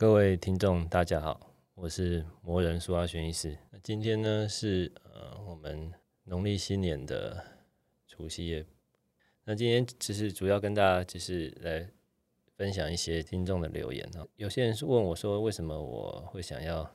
[0.00, 3.58] 各位听众，大家好，我是魔人苏阿轩医师。
[3.82, 5.92] 今天呢是呃我们
[6.24, 7.44] 农历新年的
[8.08, 8.64] 除夕夜。
[9.44, 11.86] 那今天其实主要跟大家就是来
[12.56, 14.26] 分享一些听众的留言啊。
[14.36, 16.90] 有些人是问我说，为什么我会想要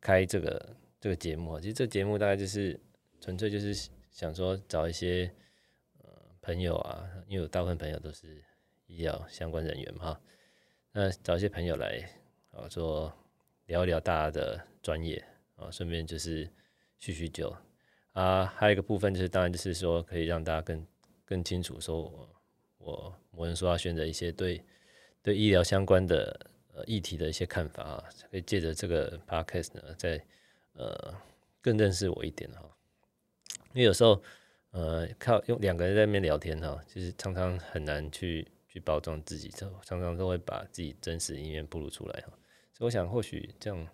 [0.00, 1.60] 开这个这个节目？
[1.60, 2.80] 其实这节目大概就是
[3.20, 3.72] 纯粹就是
[4.10, 5.32] 想说找一些
[5.98, 6.10] 呃
[6.42, 8.42] 朋友啊，因为我大部分朋友都是
[8.88, 10.20] 医疗相关人员嘛哈。
[10.90, 12.02] 那找一些朋友来，
[12.58, 13.12] 啊，说
[13.66, 15.22] 聊一聊大家的专业
[15.54, 16.50] 啊，顺便就是
[16.98, 17.54] 叙叙旧
[18.12, 18.46] 啊。
[18.46, 20.86] 还有一个部分就是，当然就是说，可以让大家更
[21.24, 22.28] 更清楚，说我
[22.78, 24.60] 我魔人苏阿轩的一些对
[25.22, 30.20] 对医疗相关的呃议题的一些看法啊，可以借着这个 podcast 呢，再
[30.72, 31.14] 呃
[31.60, 32.62] 更认识我一点哈。
[33.74, 34.20] 因为有时候
[34.70, 38.46] 呃靠用两个人在那边聊天哈，就是常常很难去。
[38.70, 42.37] 去包装自己，常常都会把自己真实的一面暴露出来哈。
[42.78, 43.86] 我想，或许这样，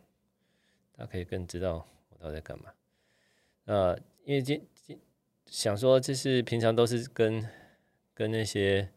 [0.92, 2.72] 大家可以更知道我到底在干嘛。
[3.64, 5.00] 那因为今今
[5.46, 7.48] 想说，就是平常都是跟
[8.14, 8.88] 跟那些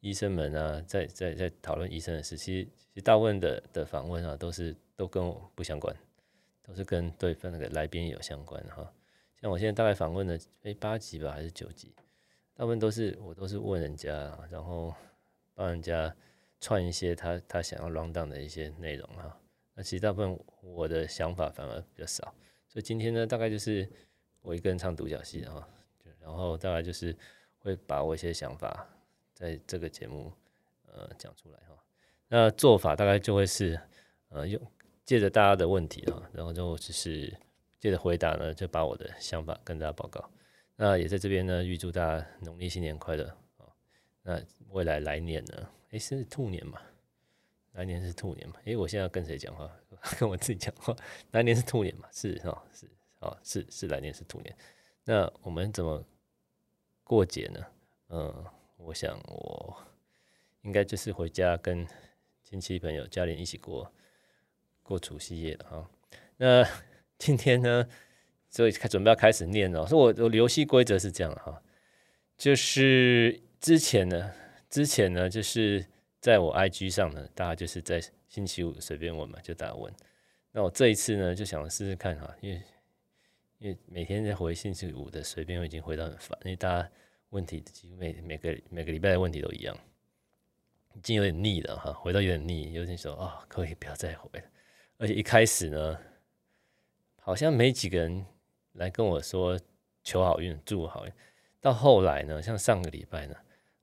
[0.00, 2.36] 医生们啊，在在在讨论医生的事。
[2.36, 5.94] 其实其实大部分的的访问啊，都是都跟我不相关，
[6.62, 8.92] 都是跟对方那个来宾有相关哈。
[9.40, 11.92] 像我现在大概访问的诶八集吧，还是九集，
[12.54, 14.94] 大部分都是我都是问人家，然后。
[15.54, 16.16] 帮人家
[16.62, 19.36] 串一些他他想要 run down 的一些内容哈，
[19.74, 22.32] 那其实大部分我的想法反而比较少，
[22.68, 23.90] 所以今天呢，大概就是
[24.42, 25.68] 我一个人唱独角戏啊，
[26.20, 27.14] 然后大概就是
[27.58, 28.88] 会把我一些想法
[29.34, 30.32] 在这个节目
[30.86, 31.76] 呃讲出来哈，
[32.28, 33.76] 那做法大概就会是
[34.28, 34.62] 呃用
[35.04, 37.36] 借着大家的问题哈，然后就只是
[37.80, 40.30] 借着回答呢，就把我的想法跟大家报告，
[40.76, 43.26] 那也在这边呢预祝大家农历新年快乐
[43.56, 43.66] 啊。
[44.22, 45.68] 那未来来年呢？
[45.92, 46.80] 诶，是兔年嘛？
[47.72, 48.56] 来年是兔年嘛？
[48.64, 49.70] 诶，我现在要跟谁讲话？
[50.18, 50.94] 跟我自己讲话。
[51.30, 52.08] 来年是兔年嘛？
[52.12, 52.86] 是哦，是
[53.20, 54.54] 哦，是是来年是兔年。
[55.04, 56.04] 那我们怎么
[57.04, 57.66] 过节呢？
[58.08, 58.44] 嗯，
[58.76, 59.76] 我想我
[60.62, 61.86] 应该就是回家跟
[62.42, 63.90] 亲戚朋友、家人一起过
[64.82, 65.90] 过除夕夜了哈。
[66.36, 66.66] 那
[67.18, 67.88] 今天呢，
[68.50, 69.86] 所以准备要开始念了。
[69.86, 71.62] 说我我游戏规则是这样哈，
[72.38, 73.42] 就是。
[73.62, 74.32] 之前呢，
[74.72, 75.84] 之前呢，就是
[76.18, 79.92] 在我 IG 上呢，大家就是在星期五随便问嘛，就大家问。
[80.50, 82.62] 那我这一次呢，就想试试看哈，因为
[83.58, 86.90] 因为每天在回星期五的随便，我已经回到很烦，因为大家
[87.28, 89.76] 问题几乎每每个每个礼拜的问题都一样，
[90.94, 94.46] 已经有点腻了哈，回到有点腻，有点说啊、哦，可以不要再回了。
[94.96, 95.98] 而且一开始呢，
[97.20, 98.24] 好像没几个人
[98.72, 99.60] 来跟我说
[100.02, 101.12] 求好运、祝好运，
[101.60, 103.36] 到后来呢，像上个礼拜呢。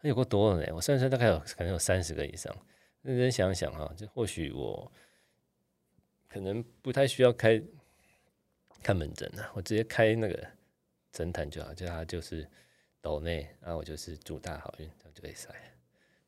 [0.08, 2.56] 有过多了呢，我算算大概有可能有三十个以上。
[3.02, 4.92] 认真想想哈，就或许我
[6.28, 7.62] 可能不太需要开
[8.84, 10.48] 看门诊了，我直接开那个
[11.12, 12.48] 诊坛就好，就他就是
[13.02, 15.50] 抖内，然后我就是祝大好运，这样就可以塞。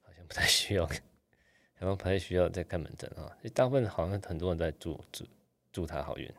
[0.01, 0.89] 好像不太需要，
[1.77, 3.37] 然后不太需要再看门诊啊。
[3.53, 5.25] 大部分好像很多人在祝祝
[5.71, 6.33] 祝他好运。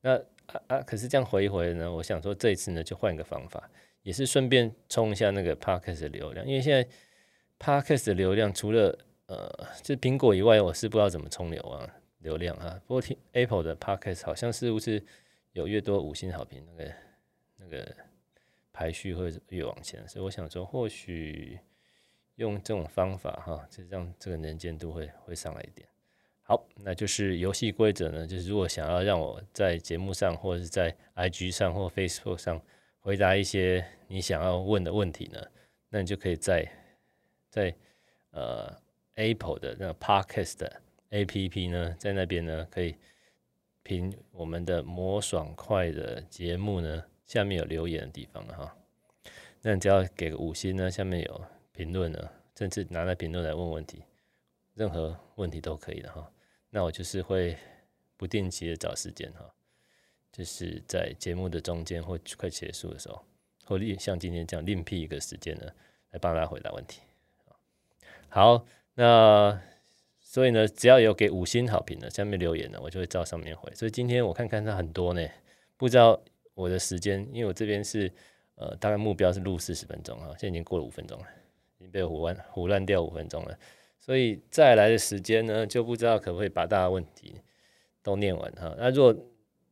[0.00, 3.70] 那啊啊，可是这样回一回呢，我想说这一次呢，就换一个方法。
[4.02, 6.88] 也是顺便冲一下那个 Podcast 的流量，因为现在
[7.58, 9.48] Podcast 的流量除了呃，
[9.82, 11.88] 就苹果以外，我是不知道怎么冲流啊
[12.18, 12.80] 流量啊。
[12.86, 15.04] 不过听 Apple 的 Podcast 好像似乎是
[15.52, 16.92] 有越多五星好评，那个
[17.58, 17.94] 那个
[18.72, 21.58] 排序会越往前，所以我想说，或许
[22.36, 25.86] 用这种方法哈，就让这个能见度会会上来一点。
[26.42, 32.60] 好，那就是游戏规则呢，就是如果想要让我在节目上，或者是在 IG 上或 Facebook 上。
[33.00, 35.42] 回答一些你想要问的问题呢，
[35.88, 36.70] 那你就可以在
[37.48, 37.74] 在
[38.30, 38.74] 呃
[39.14, 42.94] Apple 的那个 Podcast 的 APP 呢，在那边呢可以
[43.82, 48.76] 凭我们的魔爽快的节目呢，下面有留言的地方哈，
[49.62, 54.04] 那你只要给个五星呢，下面有评论呢，甚至拿来评论来问问题，
[54.74, 56.30] 任何问题都可以的哈。
[56.68, 57.56] 那我就是会
[58.16, 59.52] 不定期的找时间哈。
[60.32, 63.24] 就是在节目的中间或快结束的时候，
[63.64, 65.66] 或另像今天这样另辟一个时间呢，
[66.10, 67.00] 来帮大家回答问题。
[68.28, 69.60] 好，那
[70.20, 73.72] 所以呢，只要有给五星好评的下面留言呢，我就会照上面回。
[73.74, 75.28] 所以今天我看看它很多呢，
[75.76, 76.20] 不知道
[76.54, 78.12] 我的时间，因为我这边是
[78.54, 81.26] 呃大概目标是录四十分钟啊，现在已经过了五分钟了，
[81.78, 83.58] 已经被我胡乱胡乱掉五分钟了，
[83.98, 87.34] 所以再来的时间呢，就不知道可不可以把大家问题
[88.02, 88.72] 都念完哈。
[88.78, 89.16] 那如果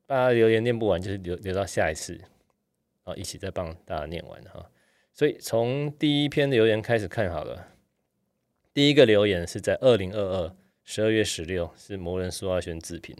[0.08, 2.18] 大家留言念不完，就是留留到下一次，
[3.04, 4.70] 啊，一起再帮大家念完哈。
[5.12, 7.68] 所以从第一篇留言开始看好了。
[8.72, 13.14] 第一个留言是在二零二二十二月十六是魔人苏阿轩自评，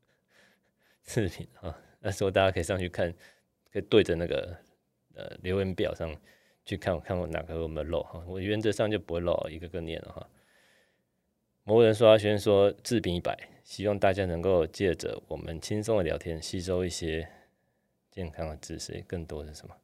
[1.02, 3.10] 自评啊，那时候大家可以上去看，
[3.72, 4.54] 可以对着那个
[5.14, 6.14] 呃留言表上
[6.66, 10.28] 去看，我看我哪个有没有漏哈，我原则上就不会漏，一个个念了哈。
[11.64, 17.28] 魔人说阿轩说治病一百，希望大家能够借着我们轻松的聊天，吸收一些
[18.10, 19.76] 健康的知识，更多的什么。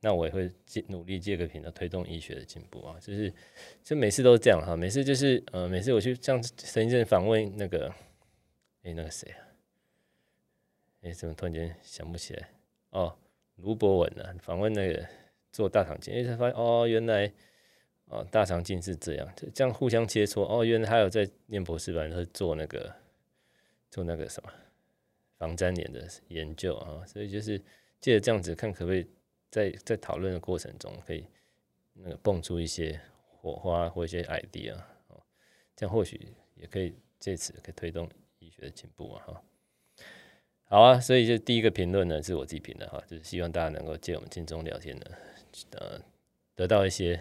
[0.00, 3.32] 那我也会借努力借个频道推动医学的进步啊，就是
[3.82, 7.88] 就每次都是这样哈，每次就是呃，每次我去像深圳访问那个，
[8.82, 9.38] 哎、那个谁啊？
[11.02, 12.48] 哎、怎么突然间想不起来？
[12.90, 13.16] 哦，
[13.56, 15.06] 卢博文啊，访问那个
[15.52, 17.32] 做大肠镜，哎、欸，才发现哦，原来
[18.06, 22.94] 哦大肠镜是这样，这样互相切磋哦，原来他有在念博士班，是做那个
[23.90, 24.52] 做那个什么
[25.38, 27.60] 防粘连的研究啊，所以就是
[28.00, 29.06] 借着这样子看可不可以。
[29.50, 31.24] 在在讨论的过程中，可以
[31.92, 33.00] 那个蹦出一些
[33.40, 34.74] 火花或一些 idea
[35.06, 35.22] 哦，
[35.76, 38.10] 这样或许也可以借此可以推动
[38.40, 39.42] 医学的进步啊哈。
[40.64, 45.06] 好啊，所以就第一个评论呢是我自己评的哈，就是希望大家能够借我们轻松聊天呢，
[45.78, 46.00] 呃，
[46.56, 47.20] 得到一些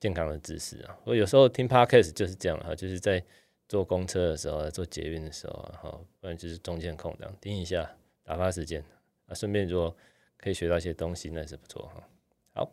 [0.00, 0.98] 健康的知识啊。
[1.04, 3.22] 我有时候听 podcast 就是这样啊，就是在
[3.68, 8.84] 坐公车的时候、坐捷运的时候啊，哈，不然就是中间空档听一下，打发时间
[9.26, 9.96] 啊，顺便如果。
[10.40, 12.08] 可以学到一些东西，那是不错哈。
[12.54, 12.72] 好，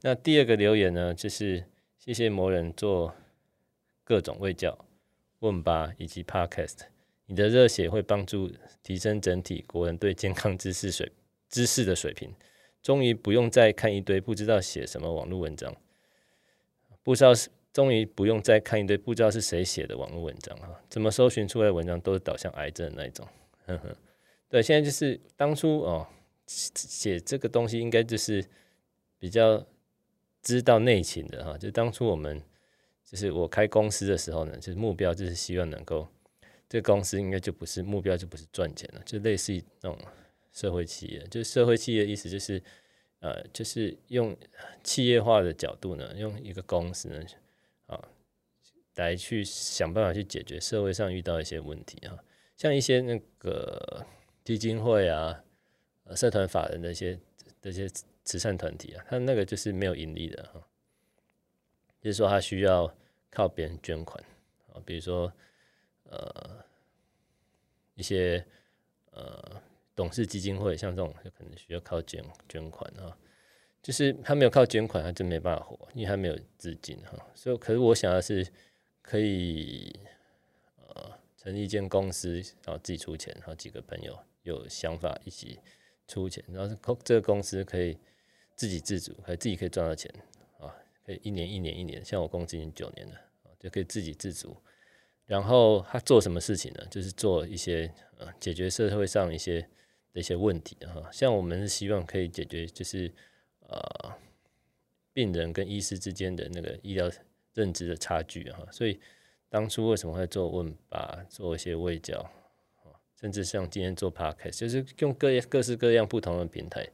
[0.00, 1.64] 那第二个留言呢，就是
[1.96, 3.14] 谢谢魔人做
[4.02, 4.76] 各种卫教、
[5.38, 6.78] 问吧以及 Podcast，
[7.26, 8.50] 你的热血会帮助
[8.82, 11.12] 提升整体国人对健康知识水
[11.48, 12.34] 知识的水平。
[12.82, 15.72] 终于不用再看一堆不知道写什么网络文章，
[17.08, 23.26] 不知道是终于不用再看一堆不知道是谁写的网络文章哈，怎么搜寻出来的文章都是导向癌症的那一种。
[23.64, 23.96] 呵呵，
[24.50, 26.06] 对，现在就是当初哦。
[26.46, 28.44] 写这个东西应该就是
[29.18, 29.66] 比较
[30.42, 32.42] 知道内情的哈，就当初我们
[33.04, 36.06] 就是我开公司的时候呢，就是目标就是希望能够
[36.68, 39.98] 这公司应该就不是目标就不是赚钱了，就类似于那种
[40.52, 42.62] 社会企业，就社会企业的意思就是
[43.20, 44.36] 呃，就是用
[44.82, 47.24] 企业化的角度呢，用一个公司呢
[47.86, 48.08] 啊
[48.94, 52.18] 来去想办法去解决社会上遇到一些问题啊，
[52.56, 54.06] 像一些那个
[54.44, 55.44] 基金会啊。
[56.04, 57.20] 呃社团法人的一些
[57.60, 57.86] 这些
[58.24, 60.66] 慈善团体啊，他那个就是没有盈利的哈，
[62.00, 62.90] 就是说他需要
[63.30, 64.24] 靠别人捐款
[64.72, 65.30] 啊，比如说
[66.04, 66.64] 呃
[67.94, 68.42] 一些
[69.10, 69.60] 呃
[69.98, 73.18] 董事基金会，像这种就可能需要靠捐捐款啊，
[73.82, 77.18] 就是他没有靠捐款，他真没办法活，因为他没有资金哈。
[77.34, 78.46] 所以，可是我想的是
[79.02, 79.92] 可以
[80.76, 85.58] 呃成立一间公司，然后自己出钱，然后几个朋友有想法一起。
[86.10, 87.94] 出钱，然后这个公司可以
[88.56, 90.10] 自给自足，可以自己可以赚到钱
[90.58, 90.74] 啊，
[91.04, 94.56] 可以一年一年一年，像我公司已经九年了啊，就可以自给自足。
[95.26, 96.86] 然后他做什么事情呢？
[96.90, 99.68] 就是做一些呃解决社会上一些
[100.18, 101.08] 一些问题哈。
[101.12, 103.12] 像我们是希望可以解决，就是
[103.66, 104.14] 呃
[105.12, 107.10] 病人跟医师之间的那个医疗
[107.54, 108.66] 认知的差距哈。
[108.70, 109.00] 所以
[109.48, 112.30] 当初为什么会做问吧，做一些卫教？
[113.20, 116.88] 甚至像今天做 podcast，就是用各各式各样不同的平台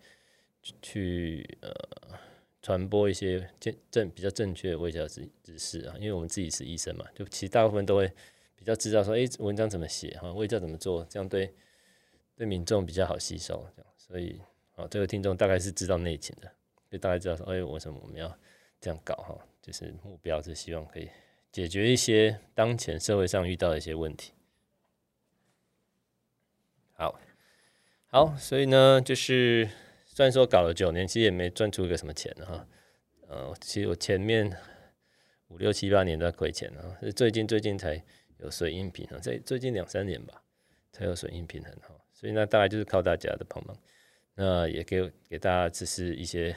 [0.80, 1.70] 去呃
[2.62, 5.94] 传播一些正正比较正确的卫教知知识啊。
[5.98, 8.10] 因为我们自己是医生嘛，就其实大部分都会
[8.54, 11.52] 比较知道说，哎、文章怎么写哈，卫教怎么做，这样对
[12.36, 13.66] 对民众比较好吸收。
[13.76, 14.40] 这样，所以
[14.76, 16.50] 啊，这个听众大概是知道内情的，
[16.90, 18.36] 就大概知道说，哎、为什么我们要
[18.80, 19.38] 这样搞哈？
[19.62, 21.08] 就是目标是希望可以
[21.50, 24.32] 解决一些当前社会上遇到的一些问题。
[26.92, 27.18] 好，
[28.08, 29.70] 好，所以呢，就是
[30.04, 32.66] 虽然说搞了九年，其实也没赚出一个什么钱哈。
[33.26, 34.54] 呃，其实我前面
[35.48, 38.04] 五六七八年都在亏钱啊，是最近最近才
[38.36, 40.42] 有水印平衡，在最近两三年吧
[40.92, 42.03] 才有水印平衡哈。
[42.24, 43.76] 所以那，大概就是靠大家的帮忙，
[44.34, 46.56] 那也给给大家只是一些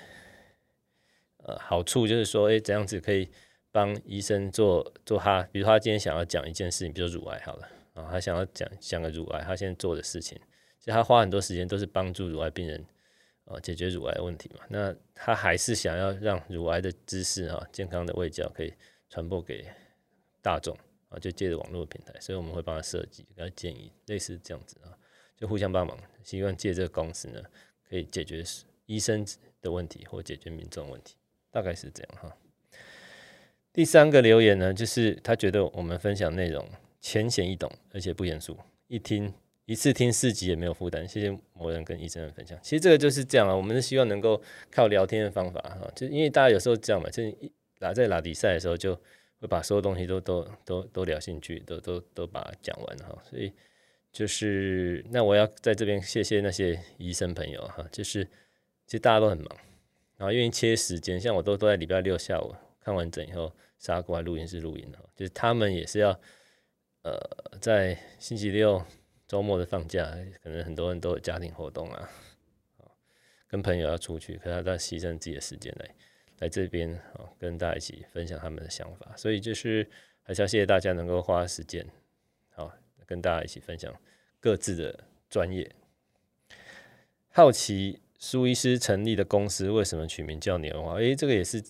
[1.40, 3.30] 呃好处，就是说，哎，怎样子可以
[3.70, 7.68] 帮医生做做他，比如他今天想要讲一件事情，比如乳癌好了。
[7.96, 10.40] 啊，他想要讲讲个乳癌，他现在做的事情，
[10.80, 12.86] 其实他花很多时间都是帮助乳癌病人，
[13.44, 14.64] 啊，解决乳癌问题嘛。
[14.70, 18.74] 那他还是想要让乳癌的知识啊，健康的卫教可以
[19.10, 19.66] 传播给
[20.42, 20.78] 大众
[21.10, 24.96] 啊，就借着网络平台，所以我们会帮他设计，给他建议，类似这样子啊，
[25.38, 27.42] 就互相帮忙，希望借这个公司呢，
[27.88, 28.44] 可以解决
[28.88, 29.26] 医生
[29.62, 31.16] 的问题或解决民众问题，
[31.52, 32.36] 大概是这样哈。
[33.72, 36.68] 第三个留言呢，就是他觉得我们分享内容。
[37.00, 39.32] 浅显易懂，而且不严肃，一听
[39.66, 41.08] 一次听四集也没有负担。
[41.08, 42.58] 谢谢某人跟医生的分享。
[42.62, 48.94] 其实这个就是这样啊，我们是希望能够靠聊天的方法哈，就因为大家有时候这样嘛，就是一拉在拉比赛的时候就
[49.40, 53.18] 会把所有东西都都都都聊进去，都都都把它讲完哈。
[53.24, 53.54] 所以
[54.18, 58.26] 就是那我要在这边谢谢那些医生朋友哈，就是
[58.88, 59.48] 其实大家都很忙，
[60.16, 66.20] 然后愿意切时间，像我都都在礼拜六下午看完整以后，杀过来录音室录音哈，就是他们也是要
[67.04, 67.16] 呃
[67.62, 68.84] 在星期六
[69.28, 70.04] 周末的放假，
[70.42, 72.10] 可能很多人都有家庭活动啊，
[73.48, 75.94] 跟朋友要出去，可是他牺牲自己的时间来。
[76.40, 79.88] 来这边啊，跟大家一起分享他们的想法，所以就是
[80.24, 81.86] 还是要谢谢大家能够花时间，
[82.50, 82.74] 好
[83.06, 83.92] 跟大家一起分享
[84.48, 85.70] 各自的专业。
[87.28, 90.94] 好奇苏医师成立的公司为什么取名叫牛蛙？
[90.94, 91.62] 诶，这个也是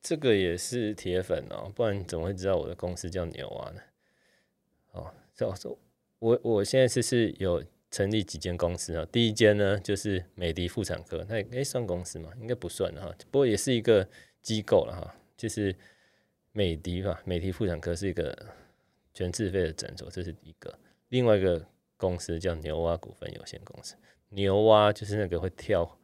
[0.00, 3.80] 这个也是铁粉哦，不然怎么会知道我的公司叫牛蛙呢？
[4.92, 5.78] 哦，这我
[6.20, 7.62] 我我现在是是有。
[7.90, 9.06] 成立几间公司啊？
[9.12, 12.28] 第一间呢，就是美的妇产科，那诶算公司吗？
[12.40, 14.08] 应该不算哈，不过也是一个
[14.42, 15.14] 机构了哈。
[15.36, 15.72] 就是
[16.50, 18.36] 美的吧，美的妇产科是一个
[19.12, 20.76] 全自费的诊所，这是一个。
[21.10, 21.64] 另外一个
[22.04, 23.96] 公司叫牛蛙股份有限公司，
[24.28, 25.98] 牛蛙就是那个会跳、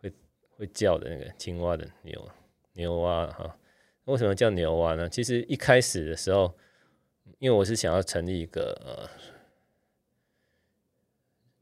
[0.00, 0.12] 会
[0.56, 2.30] 会叫的那个青蛙的牛，
[2.74, 3.58] 牛蛙哈。
[4.04, 5.08] 为什么叫牛蛙呢？
[5.08, 6.54] 其实一开始的时候，
[7.38, 9.32] 因为我是想要成立一个呃。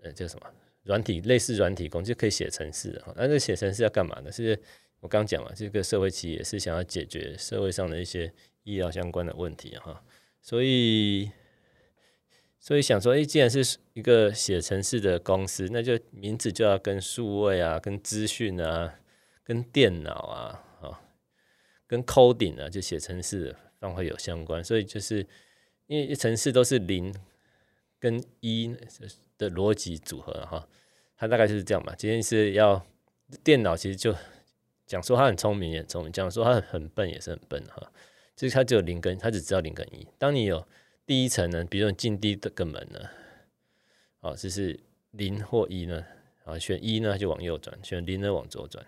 [0.02, 0.46] 呃，叫什么
[0.84, 1.20] 软体？
[1.20, 3.12] 类似软体工就可以写程式的哈。
[3.18, 4.32] 那这写程式要干嘛呢？
[4.32, 4.58] 是
[5.00, 8.32] 我刚讲了，这个社会企业是想要解决社会上的一些
[8.62, 10.02] 医疗相关的问题哈。
[10.40, 11.30] 所以，
[12.60, 18.94] 所以想说，诶，既然是一个写程式的公司，那就名字就要跟数位啊、跟资讯啊、
[19.42, 21.00] 跟电脑啊、啊、
[21.88, 24.62] 跟 coding 啊，就写程式方会有相关。
[24.62, 25.26] 所以就是
[25.86, 27.12] 因为程式都是零
[27.98, 28.76] 跟一。
[29.40, 30.68] 的逻辑组合哈，
[31.16, 31.94] 它大概就是这样嘛。
[31.96, 32.84] 今天是要
[33.42, 34.14] 电脑，其实就
[34.86, 37.90] 讲说它很聪明也很聪明，讲说它很笨也是很笨哈。
[38.36, 40.06] 就是它只有零跟，它只知道零跟一。
[40.18, 40.62] 当你有
[41.10, 43.00] 第一层呢，比如说你进第一个门呢，
[44.20, 44.78] 哦，就是
[45.10, 46.06] 零或一呢，
[46.44, 48.86] 啊，选一呢就往右转，选零呢往左转，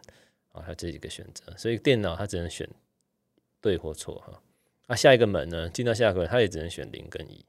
[0.52, 1.52] 啊，它这几个选择。
[1.56, 2.68] 所以电脑它只能选
[3.60, 4.40] 对或错哈。
[4.86, 7.44] 啊，下一个门呢，进到下一个，它也只能选零跟一。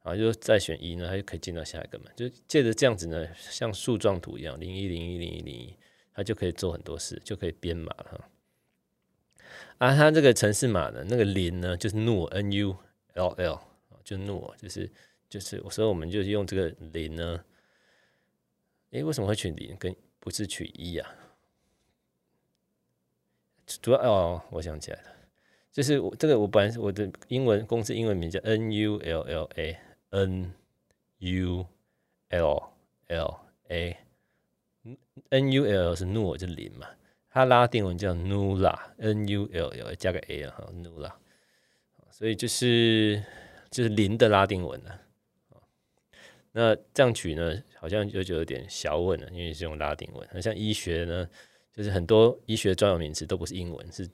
[0.00, 2.10] 啊，就再选一呢，它就可以进到下一个门。
[2.16, 5.76] 就借着这样子呢，像树状图一样，零一零一零一零一，
[6.12, 8.28] 它就可以做很多事，就可以编码哈。
[9.78, 12.76] 啊，它这个城市码呢，那个零呢，就是 no n u
[13.14, 13.60] l l
[14.10, 14.90] 就怒就是
[15.28, 17.44] 就是，所以我们就是用这个零呢。
[18.90, 21.14] 诶，为什么会取零，跟不是取一啊？
[23.80, 25.10] 主要哦，我想起来了，
[25.70, 29.78] 就是我这个我本来我的英文公司英文名叫 n u l l a。
[30.12, 30.52] N
[31.20, 31.64] U
[32.30, 32.72] L
[33.06, 36.88] L A，N U L L 是怒就零嘛，
[37.28, 41.12] 它拉丁文叫 Nulla，N U L L 加个 A 啊，Nulla，
[42.10, 43.22] 所以就是
[43.70, 45.00] 就是零的拉丁文了。
[46.52, 50.28] 那这样取呢，好像就就有点小问了，因为是用拉丁文。
[50.32, 51.28] 那像医学呢，
[51.72, 54.08] 就是很多医学专有名词都不是英文，是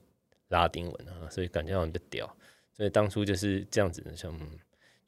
[0.48, 2.36] 拉丁文啊，所以感觉好像比较屌。
[2.72, 4.38] 所以当初就是这样子的，像。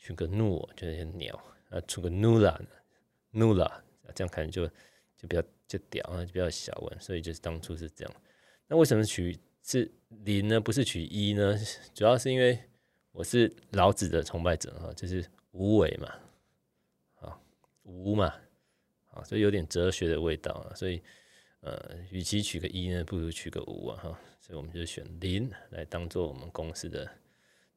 [0.00, 1.34] 取个怒就是鸟，
[1.70, 3.68] 啊，出个 nulla，nulla，
[4.14, 4.64] 这样看就
[5.18, 8.14] 就比较就屌啊，就比较小问，所以就是当初是这样。
[8.68, 9.90] 那为什么取是
[10.24, 10.60] 零呢？
[10.60, 11.58] 不是取一呢？
[11.92, 12.58] 主要是因为
[13.18, 16.14] 我是老子的崇拜者哈，就是无为嘛，
[17.16, 17.36] 啊，
[17.82, 18.32] 无嘛，
[19.10, 20.72] 啊，所以有点哲学的味道啊。
[20.76, 21.02] 所以
[21.58, 24.20] 呃，与其取个一呢，不如取个无啊哈。
[24.38, 27.10] 所以我们就选零来当做我们公司的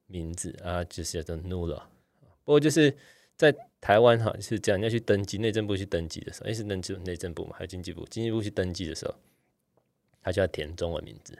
[0.05, 1.81] 名字啊，就是叫做 nulla。
[2.43, 2.95] 不过就是
[3.35, 8.05] 在台湾哈是这样，要去登记，内政部去登记的时候，诶，是登记内政部嘛，还有经济部？
[8.11, 9.15] 经济部去登记的时候，
[10.21, 11.35] 他就要填中文名字，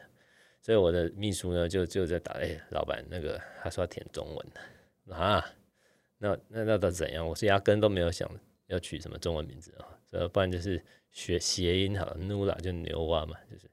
[0.61, 5.43] 所以我的秘书呢就就在打，诶，老板那个他说要填中文的啊，
[6.19, 7.27] 那那那到怎样？
[7.27, 8.29] 我是压根都没有想
[8.67, 13.69] 要取什么中文名字啊，所以不然就是学谐音好了，Nula 就牛蛙嘛，就是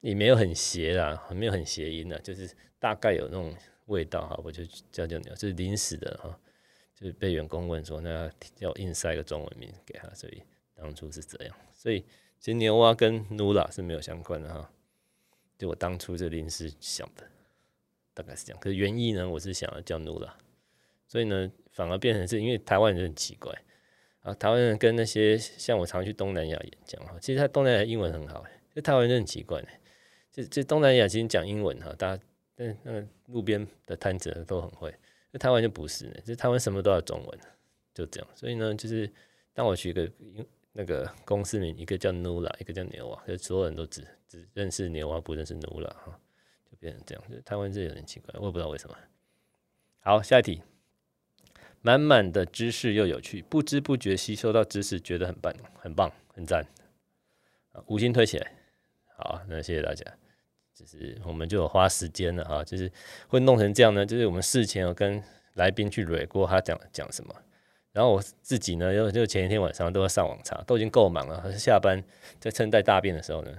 [0.00, 3.54] 也没有很谐啦，没有很谐音的，就是大概有那种
[3.86, 6.38] 味道哈，我就叫叫牛，就是临时的哈。
[6.94, 10.40] 就是被员工问说，那要硬塞个中文名给他，所以
[10.72, 11.56] 当初是这样。
[11.74, 12.00] 所以
[12.38, 14.70] 其实牛蛙跟 Nula 是没有相关的哈，
[15.62, 17.24] 就我当初就临时想的，
[18.12, 18.60] 大概是这样。
[18.60, 20.36] 可是原意呢，我是想要叫努拉
[21.06, 23.56] 所以呢，反而变成是因为台湾人很奇怪
[24.22, 29.68] 啊，台湾人跟那些像我常去东南亚演讲哈，其实他东南亚英文很好，就台湾人很奇怪呢，
[30.32, 32.22] 就就东南亚其实讲英文哈，大家
[32.56, 34.92] 但那路边的摊子都很会。
[35.30, 37.38] 那台湾就不是呢，就台湾什么都要中文，
[37.94, 38.28] 就这样。
[38.34, 39.08] 所以呢，就是
[39.54, 40.10] 当我去一个
[40.72, 46.18] 那个公司名，一个叫 NuLa，一个叫牛蛙，就所有人都只只认识牛蛙，不认识 NuLa 哈，
[46.70, 48.96] 就变成这样，就台湾这有点奇怪，我也不知道为什么。
[50.00, 50.62] 好，下一题，
[51.80, 56.66] 满满的知识又有趣，不知不觉吸收到知识，觉得很棒，很棒，很赞。
[57.72, 58.52] 啊五星推起来，
[59.16, 60.04] 好，那谢谢大家。
[60.74, 62.90] 就是我们就有花时间了哈，就是
[63.28, 65.22] 会弄成这样呢，就是我们事前有跟
[65.54, 67.34] 来宾去捋过他讲讲什么，
[67.92, 72.02] 然后我自己呢，又就前一天晚上都要上网查，都已经够忙了，还是下班
[72.40, 73.56] 在趁在大便的时候呢，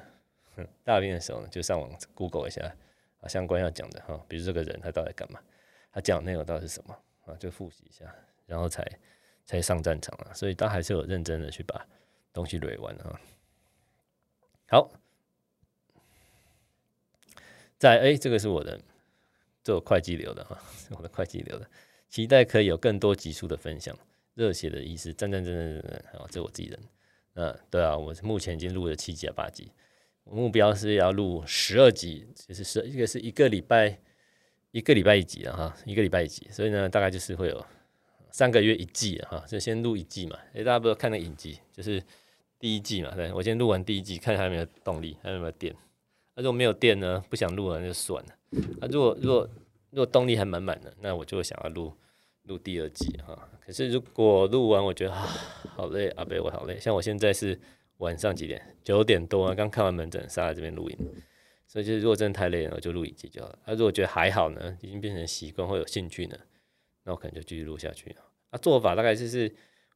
[0.83, 2.61] 大便的时候呢，就上网 Google 一下
[3.21, 5.39] 啊相关要讲的哈，比如这个人他到底干嘛，
[5.91, 8.05] 他讲的内容到底是什么啊，就复习一下，
[8.45, 8.85] 然后才
[9.45, 11.85] 才上战场了，所以他还是有认真的去把
[12.31, 13.19] 东西捋完啊。
[14.67, 14.89] 好。
[17.77, 18.79] 在哎，这个是我的
[19.61, 21.69] 做会计流的哈，是 我的会计流的，
[22.07, 23.93] 期待可以有更多集数的分享，
[24.35, 26.79] 热血的意思，赞赞赞赞赞赞，好，这我自己人，
[27.35, 29.71] 嗯，对啊，我目前已经录了七集啊八集，
[30.23, 33.99] 我目标是要录十二集，就是十一个是一个礼拜
[34.71, 37.65] 一个礼拜一集啊哈，一个礼拜一集，所以呢，大概就是会有
[38.31, 42.01] 三个月一季哈，就先录一季嘛，哎，大家不要看那影集，就是
[42.59, 45.75] 第一季嘛，对，我先录完第一季，看还有没有动力，还有没有电。
[46.35, 47.23] 那、如果没有电呢？
[47.29, 48.29] 不想录了，那就算了。
[48.81, 49.47] 啊，如果如果
[49.91, 51.93] 如果动力还满满的，那我就想要录
[52.45, 53.47] 录第二季哈。
[53.65, 55.25] 可是如果录完，我觉得啊，
[55.75, 56.79] 好累，阿伯我好累。
[56.79, 57.60] 像我现在是
[57.98, 58.75] 晚上几点？
[58.84, 60.98] 九点多啊，刚看完门诊，上来这边录音。
[61.67, 63.60] 所以就是如果真的太累了，我就录一集就好了。
[63.65, 66.38] 啊，如果觉得还好呢，已经变成习惯或有兴趣呢，
[67.03, 68.15] 那我可能就继续录下去。
[68.50, 69.53] 啊，做法大概就是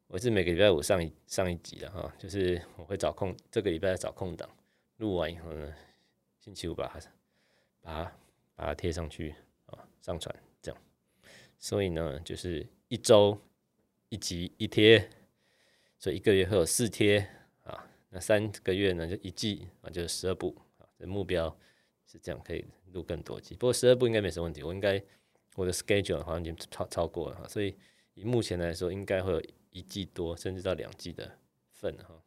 [0.07, 4.49] 我是每个礼拜五上一上一集的哈，就是我会找空，这个礼拜找空档
[4.97, 5.73] 录完以后呢。
[6.39, 6.99] 星期五把它
[7.81, 8.11] 把它
[8.55, 10.81] 把它贴上去啊，上传这样，
[11.59, 13.37] 所以呢，就是一周
[14.09, 15.09] 一集一贴，
[15.99, 17.27] 所以一个月会有四贴
[17.63, 21.57] 啊，那三个月呢就一季啊，就是十二部啊，这目标
[22.05, 23.55] 是这样，可以录更多集。
[23.55, 25.01] 不过十二部应该没什么问题，我应该
[25.55, 27.75] 我的 schedule 好像已经超超过了哈，所以
[28.13, 31.37] 以目前来说，应该会有一季多，甚至到两季的
[31.71, 32.23] 份哈。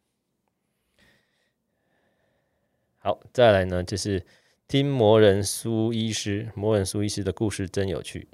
[2.99, 4.23] 好，再来呢，就是
[4.67, 8.27] 听魔人苏医师，魔人苏医师的故事真有趣，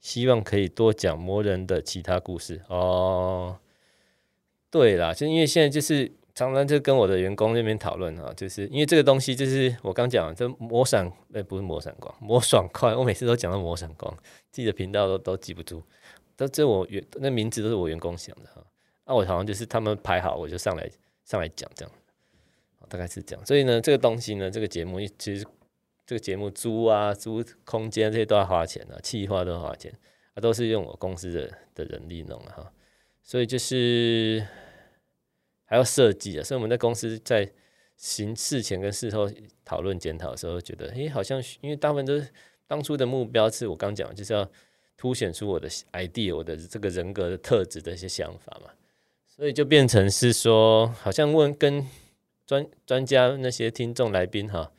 [0.00, 3.58] 希望可以多讲魔人的其他故事哦。
[4.70, 14.12] 对啦，就因为现在就是常常就跟我的员工那边讨论啊，就是因为这个东西就是我刚讲，这魔闪，哎、不是魔闪光，魔爽快，我每次都讲到魔闪光，
[14.50, 15.82] 自己的频道都都记不住，
[16.36, 18.64] 都这我员那名字都是我员工想的哈，
[19.06, 20.90] 那、啊、我好像就是他们排好，我就上来
[21.24, 21.92] 上来讲这样。
[22.88, 25.46] 大概是这样，所以呢，这个东西呢，这个节目其实
[26.10, 29.96] 这个节目租啊、租空间这些都要花钱的，企划都要花钱，
[30.34, 32.72] 啊，都是用我公司的的人力弄的哈，
[33.22, 34.44] 所以就是
[35.66, 37.48] 还要设计啊，所以我们在公司在
[37.96, 39.30] 行事前跟事后
[39.64, 42.26] 讨论检讨的时候，觉得，诶，好像因为大部分都是
[42.66, 44.50] 当初的目标是我刚讲，就是要
[44.96, 48.72] 凸显出我的 idea，我的这个人格的特质的一些想法嘛，
[49.24, 51.86] 所以就变成是说，好像问跟。
[52.46, 54.72] 专专家那些听众来宾哈，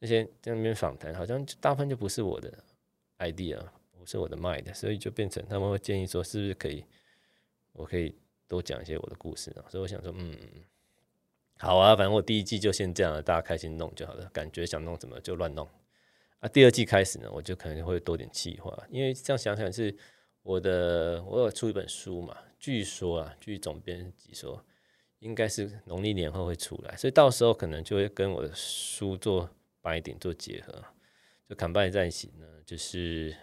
[0.00, 2.52] 那些在那边访谈，好像大部分就不是我的
[3.18, 3.58] idea，
[3.98, 6.84] 不是我的 mind，所以就变成他们会建议说，是不是可以，
[7.72, 8.14] 我可以
[8.46, 9.66] 多讲一些我的故事啊？
[9.68, 10.36] 所以我想说，嗯，
[11.58, 15.68] 好啊，反正我第一季就先这样了，大家开心弄就好了，感觉想弄什么就乱弄
[16.38, 16.48] 啊。
[16.48, 19.96] 第二季开始呢，我就可能会多点计划，因为这样想想是
[20.42, 24.64] 我的，我有出一本书嘛，据说啊，据总编辑说。
[25.20, 29.50] 应该是农历年后会出来，所以到时候可能就会跟我的书做
[29.88, 30.84] binding 做结合，
[31.48, 33.34] 就 combine 在一起呢，就是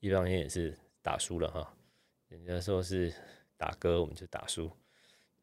[0.00, 1.74] 一方面也是打输了哈，
[2.28, 3.10] 人家说是
[3.56, 4.68] 打歌，我们就打输，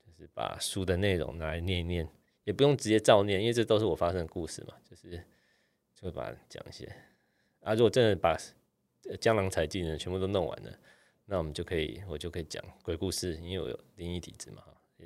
[0.06, 2.08] 就是把书的内容拿来念一念，
[2.44, 5.24] 也不用直接照念，因为这都是我发生的故事嘛，就是
[5.96, 6.86] 就把讲一些。
[7.62, 8.38] 啊，如果真的把
[9.20, 10.80] 江郎才尽呢全部都弄完了，
[11.26, 14.64] 那我们就可以，我就可以讲鬼故事，因为我有灵异体质嘛。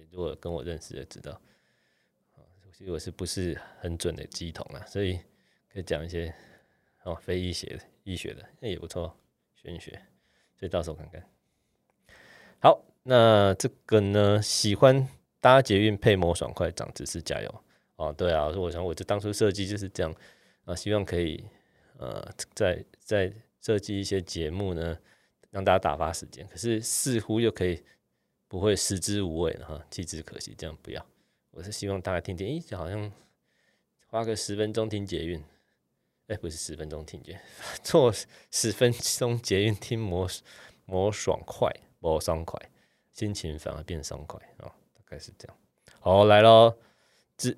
[0.10, 1.42] 如果跟我认识的知道，
[2.82, 4.84] 其实我是不是很准的乩童啊？
[4.88, 5.20] 所以
[5.72, 6.34] 可以讲一些
[7.04, 9.16] 哦非医学的医学的，那也不错，
[9.54, 9.92] 玄学。
[10.58, 11.24] 所以到时候看看。
[12.58, 15.08] 好，那这个呢，喜欢
[15.40, 17.64] 搭捷运配模爽快长知识，加油
[17.98, 18.12] 哦！
[18.12, 20.12] 对啊，我想我这当初设计就是这样
[20.66, 21.46] 啊，希望可以
[22.00, 24.98] 呃，在在设计一些节目呢，
[25.52, 27.84] 让大家打发时间，可是似乎又可以。
[28.48, 31.06] 不会食之无味了哈，弃之可惜，这样不要。
[31.62, 33.12] 我是希望大家听听，诶，就好像
[34.08, 35.44] 花个十分钟听捷运，
[36.26, 37.40] 哎，不是十分钟听捷，
[37.84, 38.12] 坐
[38.50, 40.28] 十分钟捷运听魔
[40.86, 42.60] 魔爽快，魔爽快，
[43.12, 45.56] 心情反而变爽快啊，大概是这样。
[46.00, 46.76] 好，来喽，
[47.38, 47.56] 支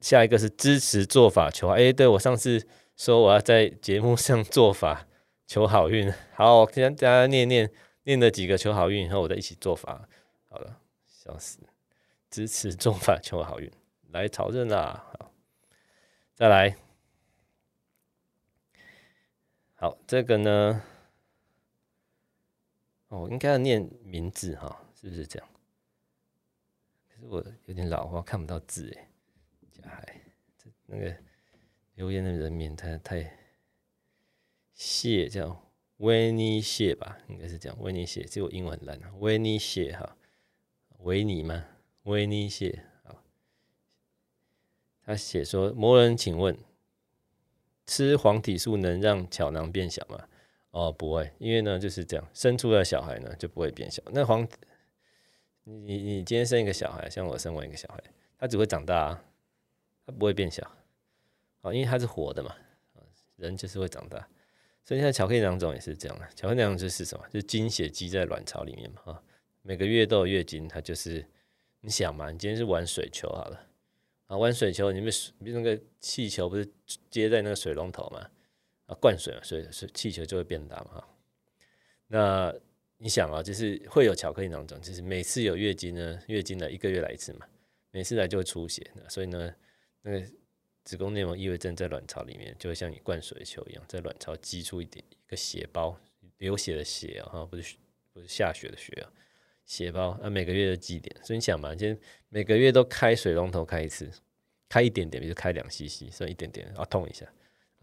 [0.00, 5.06] 下一个是支持做法求爱，哎，对我上次说我要在节目上做法
[5.46, 6.12] 求好运。
[6.32, 7.70] 好，我先大家念念
[8.02, 10.08] 念了几个求好运，然后我再一起做法。
[10.50, 11.60] 好了，笑死，
[12.34, 13.70] 支持中法求好运，
[14.10, 15.06] 来朝圣啦！
[15.20, 15.32] 好，
[16.34, 16.76] 再来。
[19.74, 20.82] 好，这个呢，
[23.06, 25.48] 哦，应该要念名字哈，是不是这样？
[27.08, 29.08] 可是我有点老花，看不到字哎。
[29.70, 30.20] 加海，
[30.58, 31.16] 这那个
[31.94, 33.38] 留言的人名太太
[34.72, 40.16] 谢叫维尼谢吧，应该是这样，维尼谢，这我英文很烂啊，维尼谢哈，
[40.98, 41.64] 维尼吗？
[42.04, 43.22] 维尼谢，好，
[45.04, 46.56] 他写说，魔人，请问。
[47.86, 50.26] 吃黄体素能让巧囊变小吗？
[50.70, 54.02] 哦，不会，因为呢就是这样，生出了小孩呢就不会变小。
[54.06, 54.48] 那黄，
[55.64, 58.02] 你你今天生一个小孩，像我生完一个小孩，
[58.38, 59.24] 他只会长大啊，
[60.06, 60.66] 他不会变小。
[61.60, 62.56] 哦，因为他是活的嘛，
[63.36, 64.18] 人就是会长大。
[64.82, 67.26] 所以现在巧克力囊肿也是这样的，巧克力囊肿就是什么？
[67.28, 69.22] 就是经血积在卵巢里面嘛，啊，
[69.60, 71.26] 每个月都有月经，它就是
[71.84, 73.68] 你想嘛，你今天是玩水球好了。
[74.26, 76.66] 啊，玩水球，你们水，那个气球不是
[77.10, 78.26] 接在那个水龙头嘛？
[78.86, 80.92] 啊，灌水嘛，水水气球就会变大嘛。
[80.92, 81.08] 哈，
[82.06, 82.54] 那
[82.96, 87.46] 你想啊，就是会有巧克力囊肿，就是每次有月经呢，月经来一个月来一次嘛，
[87.90, 89.54] 每次来就会出血，所以呢，
[90.00, 90.26] 那个
[90.84, 96.00] 子宫内膜异位症在卵巢里面就会像你灌水球一样，在卵巢积出一点一个血包，
[96.38, 97.76] 流血的血啊，不是
[98.14, 99.12] 不是下血的血啊。
[99.64, 101.98] 血包啊，每个月的积点，所以你想嘛，今天
[102.28, 104.10] 每个月都开水龙头开一次，
[104.68, 107.26] 开一点点，比如开两 cc，所以一点点啊痛一下，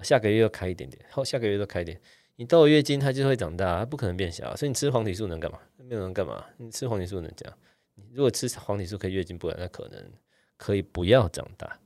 [0.03, 1.99] 下个月又开一点点，后下个月都开一点，
[2.35, 5.59] 你到了月经它就会长大，它不可能变小，所以你吃黄体素能干嘛？
[5.77, 6.45] 没有能干嘛？
[6.57, 7.57] 你吃黄体素能这样？
[7.95, 10.11] 你如果吃黄体素可以月经不来，那可能
[10.57, 11.79] 可以不要长大，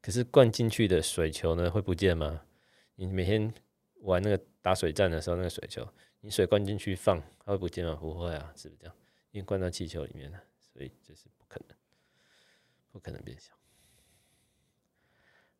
[0.00, 2.42] 可是灌进去的水球呢会不见吗？
[2.96, 3.52] 你每天
[4.00, 5.86] 玩那个打水战的时候，那个水球，
[6.20, 7.94] 你水灌进去放，它会不见吗？
[8.00, 8.94] 不会啊，是不是这样？
[9.32, 11.76] 因为灌到气球里面了，所以这是不可能，
[12.90, 13.52] 不可能变小。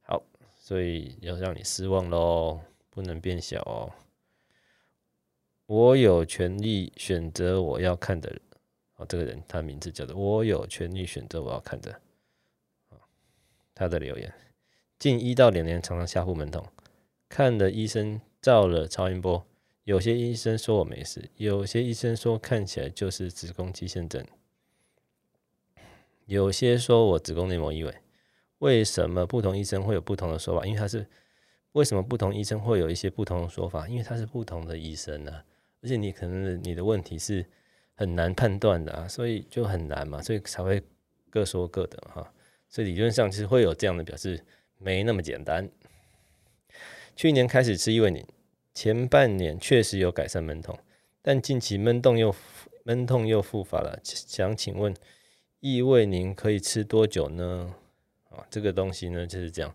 [0.03, 0.23] 好，
[0.55, 3.93] 所以要让你失望喽，不能变小哦。
[5.67, 8.41] 我有权利选择我要看的人。
[8.97, 12.01] 哦，这个人他名字叫做“我有权利选择我要看的”。
[13.75, 14.35] 他的留言：
[14.99, 16.69] 近一到两年常常下腹闷痛，
[17.29, 19.47] 看了医生照了超音波。
[19.85, 24.25] 有些医生说我没事，有些医生说看起来就是子宫肌腺症，
[26.27, 27.95] 有些说我子宫内膜异位。
[28.59, 30.65] 为什么不同医生会有不同的说法？
[30.65, 31.05] 因为他是
[31.73, 33.89] 为什么不同医生会有一些不同的说法？
[33.89, 35.43] 因为他是不同的医生呢、
[35.83, 37.45] 而且你可能你的问题是
[37.95, 40.81] 很难判断的啊，所以就很难嘛，所以才会
[41.29, 42.33] 各说各的哈。
[42.69, 44.45] 所以理论上其实会有这样的表示，
[44.79, 45.69] 没那么简单。
[47.17, 48.25] 去年开始吃异位宁。
[48.75, 50.79] 前半年确实有改善闷痛，
[51.21, 52.35] 但近期闷痛又
[52.85, 54.01] 闷痛又复发了。
[54.03, 54.95] 想请问，
[55.61, 57.75] 异味宁可以吃多久呢？
[58.31, 59.75] 啊，这个东西呢就是这样，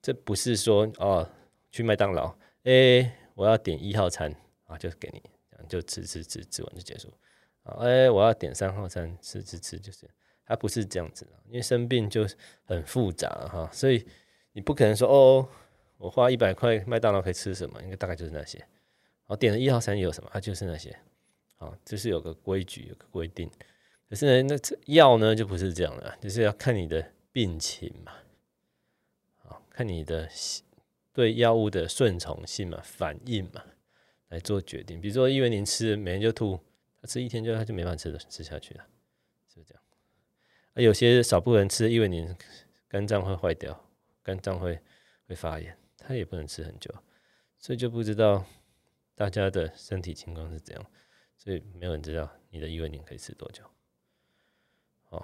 [0.00, 1.28] 这不是说哦，
[1.70, 2.34] 去麦当劳，
[2.64, 4.34] 哎，我要点一号餐
[4.64, 5.22] 啊，就给你，
[5.68, 7.12] 就吃吃吃吃完就结束。
[7.64, 10.08] 啊，哎，我要点三号餐，吃吃吃就是，
[10.46, 12.26] 它不是这样子的，因为生病就
[12.64, 14.06] 很复杂哈，所以
[14.52, 15.48] 你不可能说哦。
[15.98, 17.82] 我花一百块，麦当劳可以吃什么？
[17.82, 18.64] 应该大概就是那些。
[19.26, 20.30] 我，点了一号餐有什么？
[20.32, 20.96] 它就是那些。
[21.56, 23.50] 好，就是有个规矩，有个规定。
[24.08, 28.12] 可是呢，那这药呢就不是这样的，就是要看你的病情嘛。
[29.36, 30.28] 好，看你的
[31.12, 33.62] 对药物的顺从性嘛、反应嘛，
[34.28, 35.00] 来做决定。
[35.00, 36.58] 比如说，异位宁吃，每天就吐，
[37.02, 38.86] 他吃一天就他就没办法吃了，吃下去了，
[39.48, 39.82] 是不是这样？
[40.74, 42.34] 啊，有些少部分人吃异位宁，
[42.86, 43.84] 肝脏会坏掉，
[44.22, 44.80] 肝脏会
[45.26, 45.76] 会发炎。
[46.08, 46.90] 他也不能吃很久，
[47.58, 48.42] 所以就不知道
[49.14, 50.86] 大家的身体情况是怎样，
[51.36, 53.62] 所以没有人知道你的异位宁可以吃多久。
[55.10, 55.22] 哦，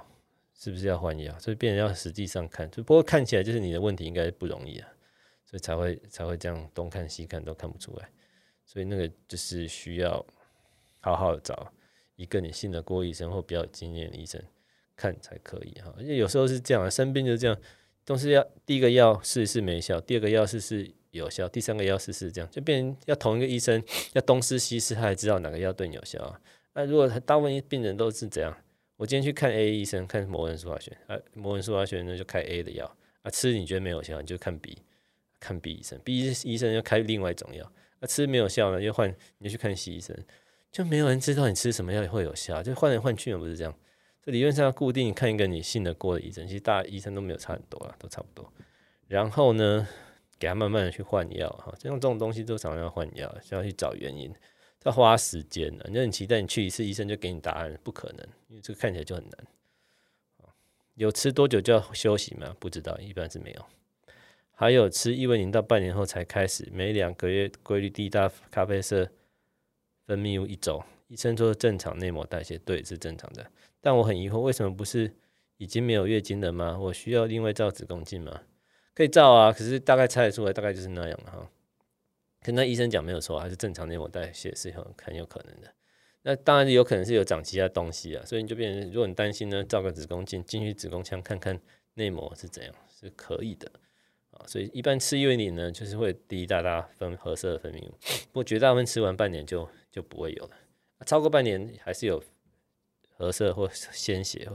[0.53, 1.39] 是不是要换药？
[1.39, 4.87] 所以病人要实际上看，就不过看起来就是你的问题应该不容易啊，
[5.47, 8.11] 所以才会才会这样东看西看都看不出来，
[8.67, 10.23] 所以那个就是需要
[11.01, 11.73] 好好找
[12.17, 14.39] 一个你信得过医生或比较有经验的医生
[14.95, 15.95] 看才可以哈。
[15.99, 17.59] 因为有时候是这样，生病就是这样。
[18.05, 26.41] 都是要第一个药试试没效，第二个药试试有效，第三个药试试这样，就变成要同一个医生要东试西试，他才知道哪个药对你有效啊。
[26.75, 28.57] 那如果他大部分病人都是这样，
[28.97, 34.77] 我今天去看 A 医生，看某人苏华轩，啊，某人苏华轩呢就开 A 的药啊，吃你觉得没有效，你就看 B，
[35.41, 37.65] 看 B 医生，B 医生又开另外一种药，
[38.01, 40.17] 啊，吃没有效呢，又换你去看 C 医生，
[40.71, 43.75] 就没有人知道你吃什么药会有效，就换来换去的不是这样。
[44.25, 48.51] 这理论上要固定看一个你信得过的医生，其实大医生都没有差很多啊，都差不多。
[49.07, 49.87] 然后呢，
[50.39, 51.75] 给他慢慢的去换药哈。
[51.79, 54.33] 像这种东西都常常要换药，需要去找原因，
[54.85, 55.87] 要花时间的。
[55.91, 59.47] 你很期待你去一次医生就给你答案，不可能，因为这个看起来就很难。
[60.95, 62.57] 有吃多久就要休息吗？
[62.59, 63.67] 不知道，一般是没有。
[64.53, 69.11] 还有吃异维宁到半年后才开始，每两个月规律滴大咖啡色
[70.07, 73.51] 分泌物一周，医生说正常内膜代谢，对，是正常的。
[73.85, 75.13] 但我很疑惑，为什么不是
[75.59, 76.79] 已经没有月经了吗？
[76.79, 78.41] 我需要另外照子宫镜吗？
[78.95, 81.51] 可以照啊，可是大概猜得出来，大概就是那样了哈。
[82.41, 85.71] 跟那医生讲没有错，还是正常内膜代谢是很很有可能的。
[86.23, 91.61] 那当然有可能是有长其他东西啊，所以你就变成，如果你担心呢，照个子宫镜进去子宫腔看看
[91.93, 93.71] 内膜是怎样，是可以的
[94.31, 94.41] 啊。
[94.47, 97.91] 所以一般吃异维宁呢，就是会滴滴答答分褐色的分泌物，
[98.33, 100.51] 不过绝大部分吃完半年就就不会有了，
[101.05, 102.23] 超过半年还是有
[103.15, 104.49] 褐色或鲜血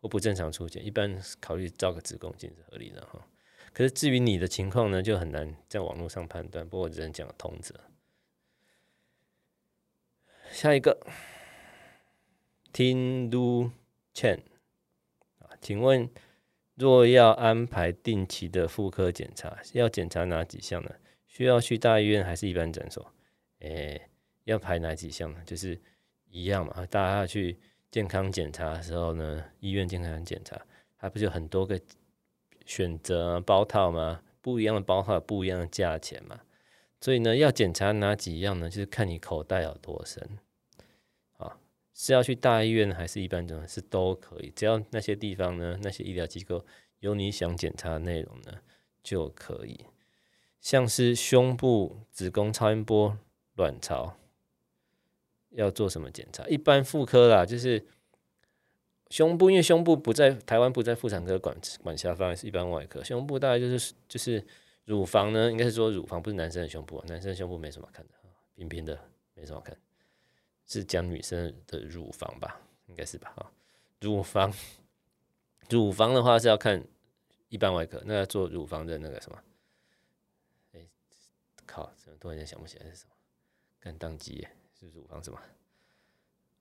[0.00, 3.26] 或不正常出血，一般考虑照个子宫镜是合理的哈。
[3.72, 7.74] 可是至于你的情况呢，就很难在网络上判断，不过只能讲通则。
[10.50, 11.06] 下一个
[12.72, 13.70] ，Tin Lu
[14.14, 14.40] Chen
[15.40, 16.08] 啊，请问
[16.74, 20.94] 若要安排定期的妇科检查，要检查哪几项呢？
[21.26, 23.12] 需要去大医院还是一般诊所？
[23.58, 24.08] 诶、
[24.44, 25.42] 要排哪几项呢？
[25.44, 25.78] 就是
[26.28, 27.58] 一样嘛，大家要去
[27.96, 30.60] 健康检查的时候呢，医院健康检查，
[30.98, 31.80] 它不是有很多个
[32.66, 34.20] 选择包套吗？
[34.42, 36.40] 不一样的包套，不一样的价钱嘛。
[37.00, 38.68] 所以呢，要检查哪几样呢？
[38.68, 40.38] 就是看你口袋有多深，
[41.38, 41.56] 啊，
[41.94, 46.66] 是要去大医院还是一般诊所是都可以，只要那些地方呢，那些医疗机构
[46.98, 48.58] 有你想检查的内容呢，
[49.02, 49.86] 就可以。
[50.60, 53.16] 像是胸部、子宫超音波、
[53.54, 54.18] 卵巢，
[55.56, 56.46] 要做什么检查？
[56.46, 57.84] 一般妇科啦，就是
[59.10, 63.02] 胸部，因为胸部不在台湾不在妇产科管管辖范围，是一般外科。
[63.02, 64.44] 胸部大概就是就是。
[64.86, 68.14] 乳房呢，应该是说乳房不是男生的胸部啊，男生的胸部没什么看的，
[68.54, 68.96] 平平的
[69.34, 69.76] 没什么看，
[70.64, 73.32] 是讲女生的乳房吧，应该是吧？
[73.34, 73.50] 哈，
[74.00, 74.54] 乳房，
[75.68, 76.80] 乳房的话是要看
[77.48, 79.42] 一般外科，那要做乳房的那个什么？
[80.74, 80.86] 哎、
[81.66, 83.10] 靠，怎么突然间想不起来是什么？
[83.80, 84.46] 干当机，
[84.78, 85.38] 是乳房什么？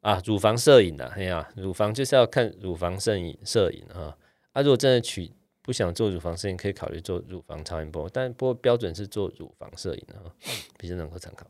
[0.02, 4.18] 啊，乳房摄影的，哎呀，乳房就是要看乳房摄影摄影啊，
[4.54, 5.32] 啊，如果真的取。
[5.62, 10.32] 不想做乳房摄影，可以考虑做乳房超音波，但不过标准是做乳房摄影的，
[10.78, 11.48] 比较能够参考。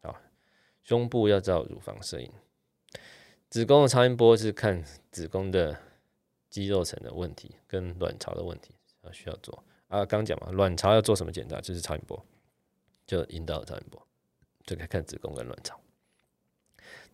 [0.00, 0.18] 好，
[0.82, 2.32] 胸部要照乳房摄影，
[3.50, 5.78] 子宫的超音波是看子宫的
[6.48, 10.02] 肌肉层的问题跟卵巢的问题啊，需要做啊。
[10.06, 11.60] 刚讲嘛，卵巢要做什么检查？
[11.60, 12.24] 就是超音波，
[13.06, 14.02] 就阴道超音波，
[14.64, 15.78] 就可以看子宫跟卵巢。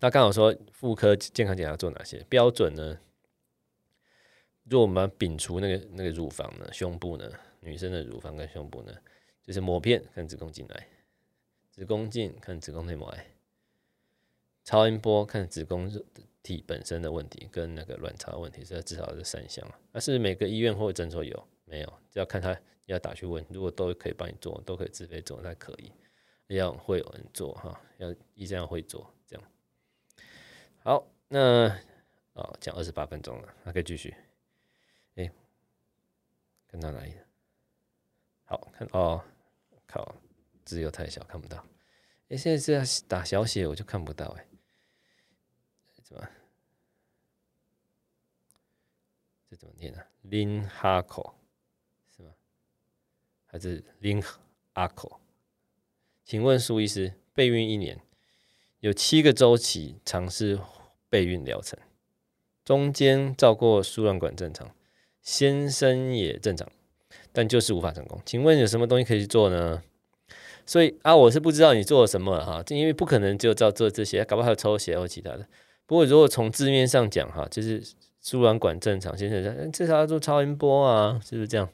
[0.01, 2.99] 那刚好说妇科健康检查做哪些标准呢？
[4.65, 7.31] 如果我们摒除那个那个乳房呢，胸部呢，
[7.61, 8.93] 女生的乳房跟胸部呢，
[9.43, 10.89] 就是抹片看子宫颈癌，
[11.71, 13.27] 子宫镜看子宫内膜癌，
[14.63, 15.91] 超音波看子宫
[16.43, 19.67] 体本身的问题跟那个卵巢问题，这至少是三项。
[19.93, 21.93] 那是每个医院或诊所有没有？
[22.11, 25.91] 只要看他要打去问，如果都可以帮你做，都可以自费做，那可以，
[26.55, 29.11] 要会有人做哈，要医生要会做。
[30.87, 31.67] 好，那
[32.35, 34.15] 哦讲二十八分钟了，那可以继续。
[35.15, 35.33] 哎，
[36.69, 37.23] 看到哪里了？
[38.45, 39.25] 好看哦，
[39.87, 40.15] 靠，
[40.63, 41.65] 字又太小，看不到。
[42.29, 44.47] 哎，现在是要打小写，我就看不到哎。
[46.03, 46.29] 怎么？
[49.49, 50.07] 这怎么念呢、啊？
[50.21, 51.35] 林哈口
[52.15, 52.35] 是吗？
[53.47, 54.23] 还是林
[54.75, 55.19] 阿口？
[56.27, 57.99] 请问苏医师，备孕一年，
[58.85, 60.61] 有七个周期尝试
[61.09, 61.79] 备孕疗程，
[62.67, 64.71] 中间照过输卵管正常。
[65.23, 66.71] 先生也正常，
[67.33, 68.21] 但就是无法成功。
[68.27, 69.83] 请问有什么东西可以做呢？
[70.67, 75.49] 所以啊，我是不知道你做了什么哈，因为不可能就照做这些，搞不好还有抽血或其他的。
[75.87, 77.83] 不过如果从字面上讲哈，就是
[78.21, 81.67] 输卵管正常，先生至少要做超音波啊，是不是这样？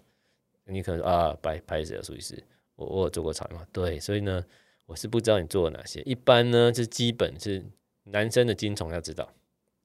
[0.67, 2.01] 你可能啊，白拍谁啊？
[2.05, 2.41] 苏医师，
[2.77, 4.45] 我我有做过超音波，对，所以呢，
[4.91, 6.03] 我是不知道你做了哪些。
[6.03, 7.65] 一般呢，是基本是
[8.05, 9.33] 男生的精虫要知道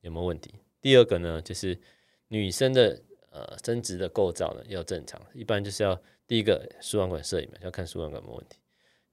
[0.01, 0.55] 有没有问题。
[0.81, 1.79] 第二个呢，就是
[2.27, 3.01] 女生的。
[3.35, 8.57] 呃，生殖的构造呢要正常，一般就是要第一个输卵管摄影嘛，要看输卵管有没有问题，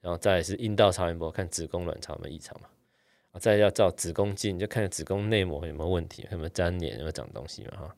[0.01, 2.69] 然后再是阴道超音波，看子宫卵巢有没有异常嘛，
[3.33, 7.97] 啊，再要照子宫镜，就看子宫内膜有没有问题，有没有粘连，有没有长东西嘛哈，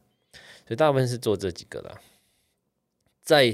[0.66, 2.00] 所以大部分是做这几个啦，
[3.20, 3.52] 在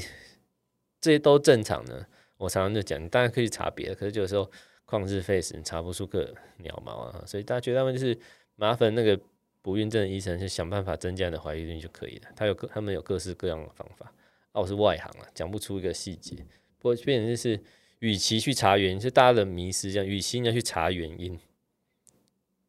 [1.00, 2.06] 这些都正常呢，
[2.40, 4.50] 我常常就讲，大家可以查别的，可是有时候
[4.86, 8.18] 旷日费时，你查不出个鸟毛啊，所以大家觉得他们就是
[8.56, 9.20] 麻烦那个。
[9.62, 12.30] 不孕症的医生是想办法增加你的怀孕率就可以了。
[12.34, 14.10] 他有各他们有各式各样的方法。
[14.52, 16.34] 啊，我是外行啊，讲不出一个细节。
[16.78, 17.60] 不过变成就是，
[17.98, 21.38] 与其去查原因，就大家的迷失这样，与其你要去查原因，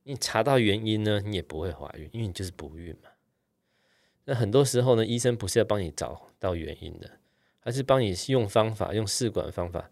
[0.04, 3.10] 你查到原因呢，你也不会怀孕，因为你就是不孕嘛。
[4.26, 7.10] 那很多时候呢，医生不是要帮你找到原因的，
[7.62, 9.90] 还是帮你用方法，用试管方法，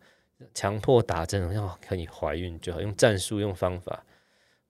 [0.54, 4.04] 强迫打针，要可以怀孕就好，用战术，用方法，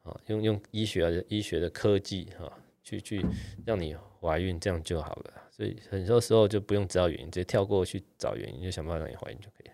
[0.04, 2.52] 啊，用用医学的医学的科技，哈，
[2.84, 3.26] 去去
[3.66, 5.34] 让你怀孕，这样就好了。
[5.50, 9.74] 所以很多时候就不用知道原因，直接跳过去找原因，就想办法让你怀孕就可以了。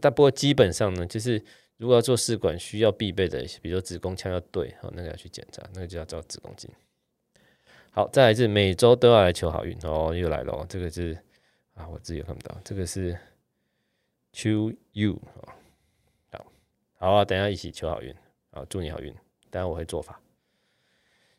[0.00, 1.42] 但不过基本上呢，就是
[1.76, 6.70] 如果要做试管，需要必备的，比如说子宫腔要对，哈，那个要去检查，那个就要照子宫镜。
[7.90, 10.66] 好，再来是每周都要来求好运哦，又来了哦。
[10.66, 11.14] 这个是
[11.90, 12.56] 我自己也看不到。
[12.64, 13.18] 这个是
[14.32, 15.20] to you
[16.30, 16.46] 好，
[16.98, 18.14] 好啊，等下一起求好运，
[18.50, 19.14] 好，祝你好运。
[19.50, 20.20] 等下我会做法，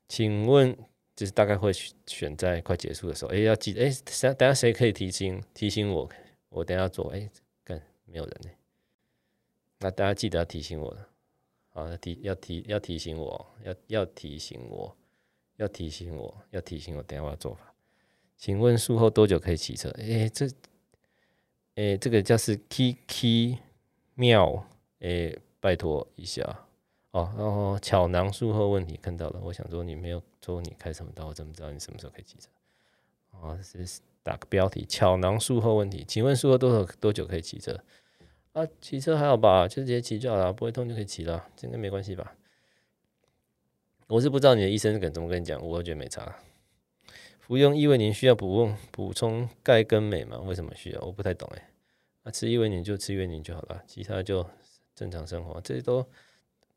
[0.07, 0.77] 请问
[1.15, 1.71] 就是大概会
[2.07, 6.09] 选在快结束的时候，哎，要记得，哎，等下谁可以提醒提醒我？
[6.49, 7.29] 我等下做，哎，
[7.63, 8.49] 干没有人呢。
[9.79, 10.95] 那大家记得要提醒我，
[11.69, 14.95] 好，提要提要提醒我，要要提醒我。
[15.57, 17.72] 要提醒我，要提醒我，等下我要做法。
[18.43, 19.87] 请问术后多久可以骑车？
[19.91, 20.45] 哎、欸，这，
[21.75, 23.57] 哎、欸，这个叫是 Kiki
[24.15, 24.67] 妙，
[24.99, 26.43] 哎、欸，拜托一下
[27.11, 27.21] 哦。
[27.37, 32.49] 哦巧囊术后问题看到了，我想说你没有说你开什么刀，我怎么知道你什么时候可以骑车？
[33.39, 36.03] 哦，是打个标题：巧囊术后问题。
[36.05, 37.79] 请问术后多少多久可以骑车？
[38.51, 42.35] 啊，骑车还好吧，就直接骑就好了，不会痛就可以骑了，这应该没关系吧？
[44.07, 46.35] 我是不知道你的医生是怎么跟你讲，我觉得没差。
[47.45, 50.39] 服用异维宁需要补补充钙跟镁吗？
[50.39, 51.01] 为什么需要？
[51.01, 51.69] 我不太懂哎。
[52.23, 54.49] 那吃异维宁就吃异维宁就好了，其他就
[54.95, 55.59] 正常生活。
[55.59, 56.07] 这些都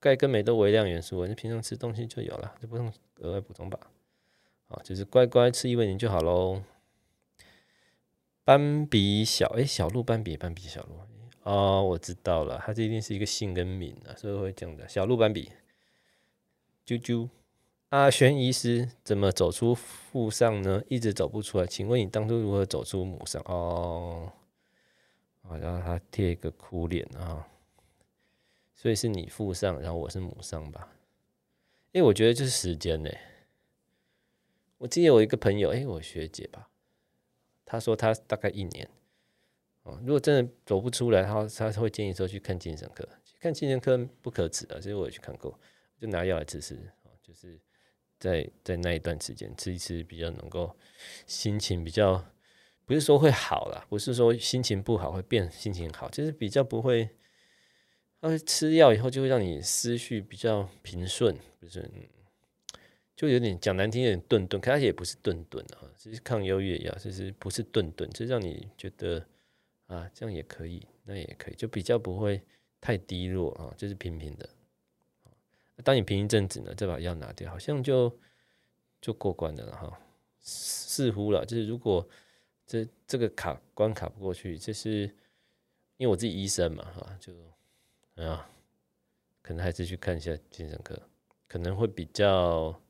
[0.01, 3.79] 钙跟镁都微量元素，你平常吃东西就有了，就不用额外补充吧。
[4.67, 6.63] 好，就是乖乖吃异维宁就好喽。
[8.43, 10.99] 斑比小哎，小鹿斑比斑比小鹿
[11.45, 15.53] 哦，我知道了，它这一定是一个姓跟名啊，所以会这样的小鹿斑比。
[16.85, 17.29] 啾啾，
[17.91, 20.83] 阿轩医师怎么走出腹上呢？
[20.89, 23.41] 一直走不出来，请问你当初如何走出母上？
[23.47, 24.33] 哦，
[25.43, 27.47] 好，然后他贴一个哭脸啊，
[28.75, 30.93] 所以是你腹上，然后我是母上吧？
[31.93, 33.11] 因为，我觉得就是时间呢。
[34.79, 36.69] 我记得我一个朋友，哎，我学姐吧，
[37.65, 38.91] 她说她大概一年，
[39.85, 45.57] 哦，如果真的走不出来，她她会建议说去看精神科，看精神科不可耻的，所以我也去看过。
[45.99, 47.59] 就拿药来吃吃，就是
[48.19, 50.77] 在在那一段时间吃一吃，比较能够
[51.27, 52.25] 心情比较，
[52.85, 57.11] 不是说会好啦，不是说心情不好会变心情好，就是比较不会，
[58.21, 61.91] 呃，吃药以后就会让你思绪比较平顺，不是，
[63.15, 69.27] 就有点讲难听，有点顿顿，可是也不是顿顿啊，其实抗忧郁药，就是不是顿顿，就让你觉得
[69.87, 72.43] 啊，这样也可以，那也可以，就比较不会
[72.81, 74.49] 太低落啊，就是平平的。
[75.85, 78.19] 当你平一阵子呢，再把药拿掉，好像就
[79.01, 80.01] 就过关了哈。
[80.41, 82.09] 似乎了，就是如果
[82.67, 85.03] 这这个卡关卡不过去，就是
[85.99, 87.33] 因为我自己医生嘛哈，就
[88.23, 88.49] 啊，
[89.43, 90.99] 可能还是去看一下精神科，
[91.47, 92.81] 可能会比较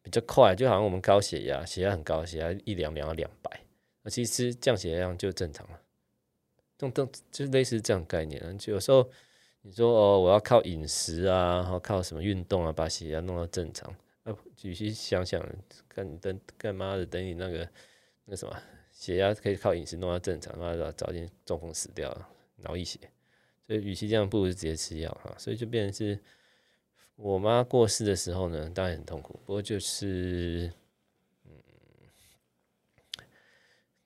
[0.00, 0.54] 比较快。
[0.54, 3.60] 就好像我们高血压，血压很高，血压一量量到两百，
[4.02, 5.80] 那其实降血压就正常了。
[6.76, 9.10] 这种就是类似这样概念，就有时候。
[9.62, 13.94] 你说哦，我要靠饮食啊，然后靠什么运动啊，把血压弄到正常。
[14.22, 15.44] 那，仔细想想，
[15.88, 17.04] 干等干嘛的？
[17.04, 17.68] 等你那个
[18.24, 18.56] 那什么
[18.92, 22.98] 血压可以靠饮食弄到正常，那就早点中风死掉了，脑溢血。
[23.66, 25.34] 所以与其这样，不如直接吃药哈。
[25.36, 26.18] 所以就变成是
[27.16, 29.38] 我妈过世的时候呢，当然很痛苦。
[29.44, 30.72] 不过就是
[31.44, 31.52] 嗯，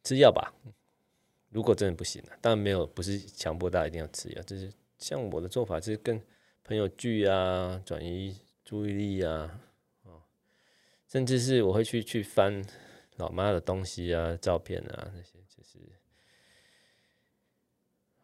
[0.02, 0.52] 吃药吧。
[1.50, 4.72] 如果真的不行了，当然没有，不是强迫大家一定要吃药，就是。
[5.02, 6.22] 像我的做法是跟
[6.62, 9.60] 朋友聚啊，转移注意力啊，
[10.04, 10.22] 哦
[11.08, 12.64] 甚至是我会去去翻
[13.16, 15.78] 老妈的东西啊、照片啊那些，就是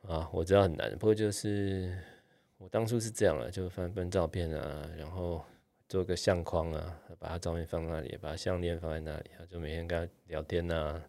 [0.03, 1.99] 啊，我知道很难，不过就是
[2.59, 5.45] 我当初是这样了，就翻翻照片啊，然后
[5.89, 11.03] 做个相框啊，把他照片放那里，把他项链放在那里，就每天跟他聊天呐、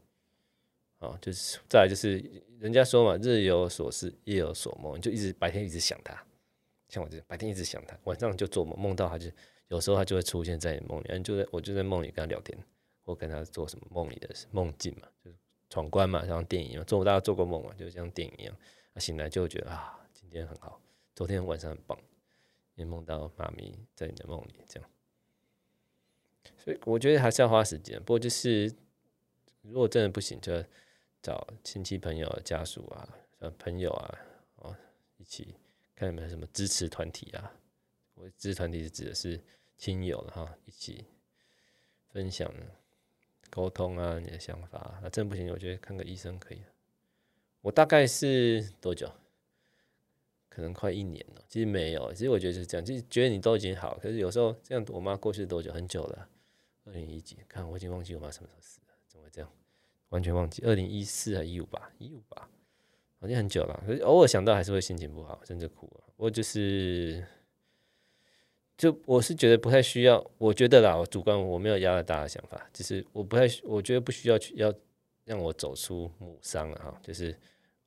[1.00, 1.08] 啊。
[1.08, 2.24] 哦，就是再来就是
[2.60, 6.14] 人家说嘛，日有所思，夜有所梦，就一直白天一直想他，
[6.90, 9.32] 像我这样白天一直想他，晚上就做梦，梦到他就
[9.70, 12.58] 有时候他就会出现在你梦里，你就在我就在梦里跟他聊天，
[13.04, 15.38] 或跟他做什么梦里的梦境嘛，就是
[15.70, 18.54] 闯关嘛，像电影嘛，做大家做过梦嘛，就像电影一样，
[18.94, 20.82] 他醒来就觉得啊，今天很好，
[21.16, 21.98] 昨天晚上很棒，
[22.76, 24.90] 也梦到妈咪在你的梦里这样，
[26.58, 28.74] 所以我觉得还是要花时间，不过就是
[29.62, 30.62] 如果真的不行就。
[31.22, 33.08] 找亲戚朋友、家属啊，
[33.40, 34.20] 像朋友啊，
[34.56, 34.76] 哦，
[35.18, 35.56] 一起
[35.96, 37.54] 看有没有什么支持团体啊。
[38.16, 39.42] 我支持团体是指的是
[39.78, 41.06] 亲友哈，一起
[42.12, 42.54] 分享
[43.50, 45.00] 沟通啊，你的想法。
[45.02, 46.62] 那真不行，我觉得看个医生可以。
[47.62, 49.12] 我大概是多久？
[50.48, 51.44] 可能快一年了。
[51.48, 55.72] 其实没有，其实我觉得就是这样，就是觉得你都已经好，可是有时候这样，我妈过去多久？
[55.72, 56.30] 很久了，
[56.86, 57.38] 二零一几？
[57.48, 59.52] 看我已经忘记我妈什么时候死了，怎么会这样？
[60.10, 61.92] 完全忘记，二零一四还一五吧？
[61.98, 62.50] 一五吧，
[63.20, 63.84] 好像很久了。
[63.86, 65.90] 可是偶尔想到还是会心情不好，甚至哭。
[66.16, 67.26] 我就是，
[68.78, 70.26] 就我是觉得不太需要。
[70.38, 74.74] 我觉得啦，我主观我没有压力大的想法，只是我不太，我觉得不需要去要
[75.26, 77.36] 让我走出母伤了哈，就是。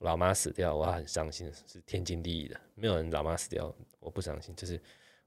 [0.03, 2.61] 老妈死掉，我很伤心，是天经地义的。
[2.75, 4.53] 没有人老妈死掉，我不伤心。
[4.57, 4.77] 就是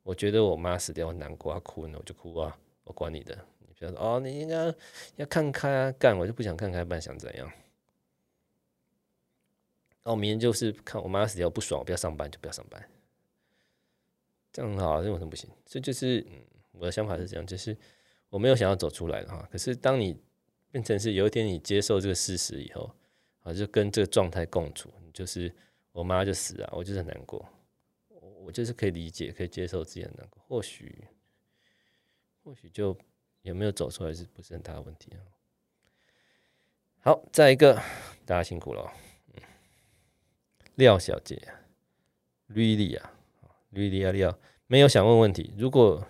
[0.03, 3.37] 我觉得我妈死掉，我难过，要哭呢，我就哭啊，我管你的。
[3.75, 4.73] 你不要说哦，你应该
[5.17, 7.51] 要看开啊，干我就不想看开，不然想怎样？
[10.03, 12.89] 那我明天就是看我妈死掉，不爽，我不要上班就不要上班，
[14.51, 15.49] 这样很好，这为什么不行？
[15.65, 17.77] 这就是嗯，我的想法是这样，就是
[18.29, 20.17] 我没有想要走出来的哈，可是当你
[20.71, 22.89] 变成是有一天你接受这个事实以后。
[23.45, 25.53] 啊，就跟这个状态共处，就是
[25.91, 27.47] 我妈就死了，我就是很难过，
[28.41, 31.07] 我就是可以理解，可以接受自己很难过，或许，
[32.43, 32.97] 或许就
[33.45, 35.21] 有没有走出来是不是很大的问题啊？
[37.01, 37.75] 好，再一个，
[38.25, 38.91] 大家辛苦了，
[39.35, 39.43] 嗯，
[40.73, 41.39] 廖小姐
[42.49, 43.13] ，Lily 啊
[43.71, 46.07] ，Lily 啊，廖，没有想问问题，如果，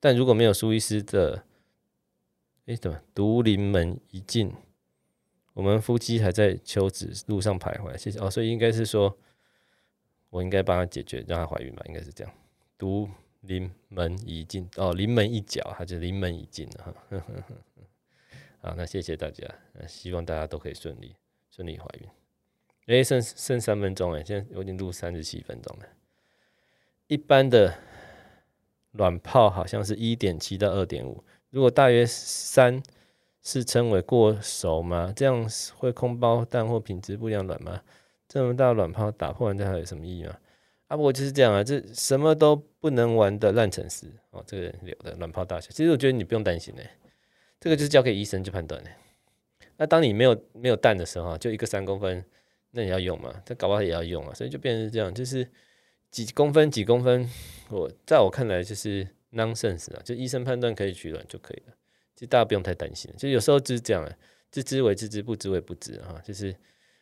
[0.00, 1.44] 但如果没有苏医师的，
[2.64, 4.54] 哎，怎么独临门一进？
[5.52, 9.18] 我们夫妻还在求子路上徘徊，谢谢哦，所以应该是说，
[10.30, 12.32] 我应该帮她解决，让她怀孕吧，应该是这样。
[12.78, 13.06] 独
[13.42, 17.20] 临门一进哦，临门一脚，她就临门一进了哈。
[18.60, 19.46] 好，那谢谢大家，
[19.86, 21.14] 希望大家都可以顺利
[21.50, 22.08] 顺利怀孕。
[22.86, 25.86] 哎，剩剩三分钟哎，现在我已经录三十七分钟了。
[27.06, 27.78] 一般的
[28.92, 32.82] 卵泡好像是一点七到二点五，如果大约三。
[33.44, 35.12] 是称为过熟吗？
[35.16, 35.44] 这样
[35.76, 37.82] 会空包蛋或品质不良卵吗？
[38.28, 40.38] 这么大卵泡打破完之后有什么意义吗？
[40.92, 44.44] 啊，不过就是这样啊，这什么都不能玩的烂城市哦。
[44.46, 46.82] 这个人留的卵泡大小，其实我觉得你不用担心呢，
[47.58, 48.90] 这个就是交给医生去判断呢。
[49.78, 52.22] 那当你没有没有蛋的时候，就一个三公分，
[52.72, 53.42] 那你要用嘛？
[53.46, 55.48] 这搞不好也要用啊，所以就变成这样，就是
[56.10, 57.26] 几公分几公分，
[57.70, 61.74] 我在我看来就是 nonsense 啊，就医生判断可以取卵就可以了。
[62.14, 64.14] 就大家不用太担心，就有时候就是这样啊，
[64.50, 66.20] 知之为知之，不知为不知哈。
[66.22, 66.54] 就是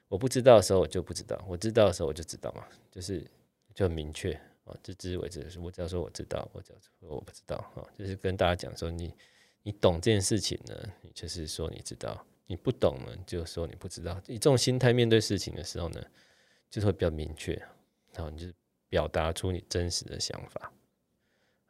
[0.07, 2.63] 我不知道的时候，我就不知道；我知道的时候，我就知道嘛。
[2.93, 3.27] 就是
[3.75, 4.33] 就很明确
[4.65, 7.87] 啊，知之为知，我只要说我知道，我只要说我不知道啊。
[7.99, 9.15] 就是跟大家讲说，你
[9.63, 14.21] 你懂这件事情呢，你就是说你知道；你不懂呢，就说你不知道。
[14.27, 16.03] 以这种心态面对事情的时候呢，
[16.71, 17.55] 就是会比较明确，
[18.13, 18.53] 然后你就
[18.89, 20.73] 表达出你真实的想法。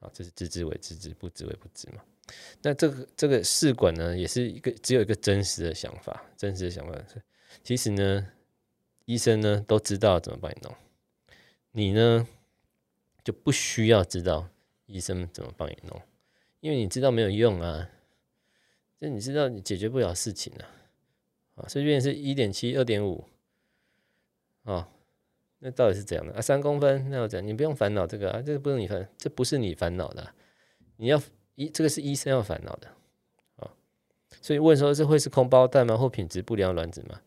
[0.01, 2.03] 啊，这是知之为知之，不知为不知嘛。
[2.63, 7.21] 那这个这个试管呢，也是一个只有一个真实的想法，真实的想法是，
[7.63, 8.27] 其实呢，
[9.05, 10.75] 医生呢都知道怎么帮你弄，
[11.73, 12.27] 你呢
[13.25, 14.49] 就不需要知道
[14.87, 16.01] 医生怎么帮你弄，
[16.61, 17.89] 因为你知道没有用啊，
[19.01, 20.65] 就你知道你解决不了事情啊，
[21.57, 23.25] 啊，所以变成是一点七、二点五，
[24.65, 24.89] 啊，
[25.59, 26.41] 那到底是怎样的啊？
[26.41, 27.47] 三公分那要怎样？
[27.47, 30.35] 你不用烦恼这个啊，这个不用你烦，这不是你烦恼的，
[30.97, 31.23] 你要。
[31.57, 32.89] 医这个是医生要烦恼的
[33.57, 33.69] 啊，
[34.41, 35.95] 所以问说这会是空包蛋吗？
[35.95, 37.21] 或品质不良卵子吗？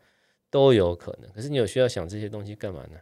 [0.49, 1.31] 都有可能。
[1.33, 2.97] 可是你有需要想这些东西干嘛呢？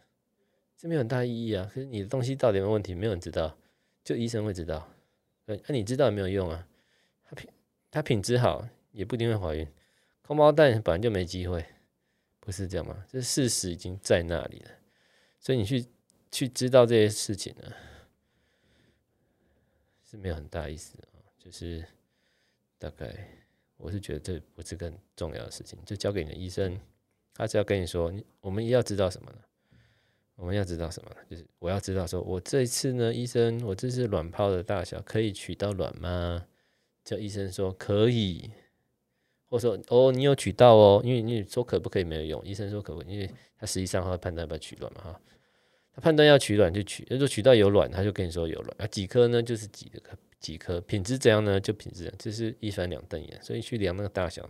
[0.81, 1.69] 这没有很大意义啊。
[1.71, 2.95] 可是你的东西到底有没有问题？
[2.95, 3.55] 没有人知道，
[4.03, 4.91] 就医生会知道。
[5.45, 6.67] 那、啊、你知道也没有用啊。
[7.23, 7.49] 它品
[7.91, 9.67] 它品质好也不一定会怀孕。
[10.23, 11.63] 空包蛋本来就没机会，
[12.39, 13.05] 不是这样吗？
[13.07, 14.71] 这事实已经在那里了。
[15.39, 15.85] 所以你去
[16.31, 17.71] 去知道这些事情呢，
[20.03, 21.21] 是没有很大意思啊。
[21.37, 21.85] 就是
[22.79, 23.15] 大概，
[23.77, 26.79] 我是觉得这不是更重要的事情，就交给你的医生，
[27.35, 29.37] 他只要跟你说，你我们要知道什么呢？
[30.35, 31.17] 我们要知道什么呢？
[31.29, 36.45] 就是我要知道说，我这一次呢，医生，我这次卵泡的大小可以取到卵吗？
[37.03, 38.49] 叫医生说可以，
[39.49, 45.21] 或者说哦，你有取到哦，因为你说可不可以没有用，医生说可不可以，因为他实际上他会判断要不要取卵嘛哈，
[45.93, 49.43] 他判断要取卵就取，如果取到有卵，他就跟你说有卵，啊几颗呢？
[49.43, 50.01] 就是几颗。
[50.41, 51.59] 几颗品质怎样呢？
[51.59, 54.41] 就品质，这是一翻两瞪眼，所以去量那个大小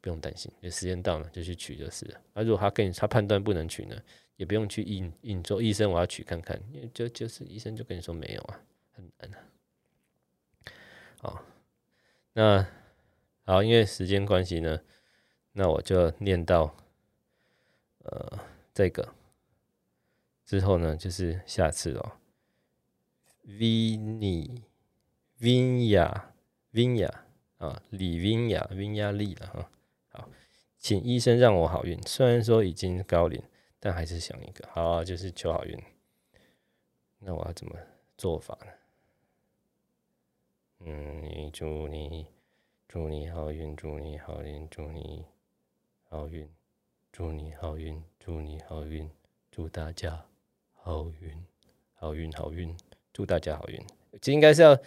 [0.00, 2.20] 不用担心，就时间到了就去取就是了。
[2.34, 3.96] 啊，如果他跟你他判断不能取呢，
[4.36, 8.60] 也不用去硬硬说医生我要取看看，因为就就是医生就跟你说没有啊，
[8.92, 9.38] 很难啊。
[11.20, 11.44] 好，
[12.32, 12.66] 那
[13.44, 14.80] 好，因为时间关系呢，
[15.52, 16.76] 那我就念到
[17.98, 18.38] 呃
[18.74, 19.14] 这个
[20.44, 22.12] 之后呢，就是下次哦。
[23.44, 24.62] Vinny
[25.40, 26.22] Vinya
[26.72, 27.10] Vinya
[27.58, 29.70] 啊，李 Vinya Vinya 利了哈。
[30.10, 30.28] 好，
[30.78, 32.00] 请医生让我好运。
[32.06, 33.42] 虽然说已经高龄，
[33.84, 35.76] 但还是想一个好，就是求好运。
[37.18, 37.76] 那我要怎么
[38.16, 38.72] 做法呢？
[40.84, 42.28] 嗯，祝你
[42.86, 45.26] 祝你好运，祝你好运，祝你
[46.04, 46.48] 好运，
[47.10, 49.10] 祝你好运，祝你好运，
[49.50, 50.24] 祝大家
[50.74, 51.44] 好运，
[51.94, 52.76] 好运，好运。
[53.12, 53.84] 祝大家好运，
[54.20, 54.78] 这应该是要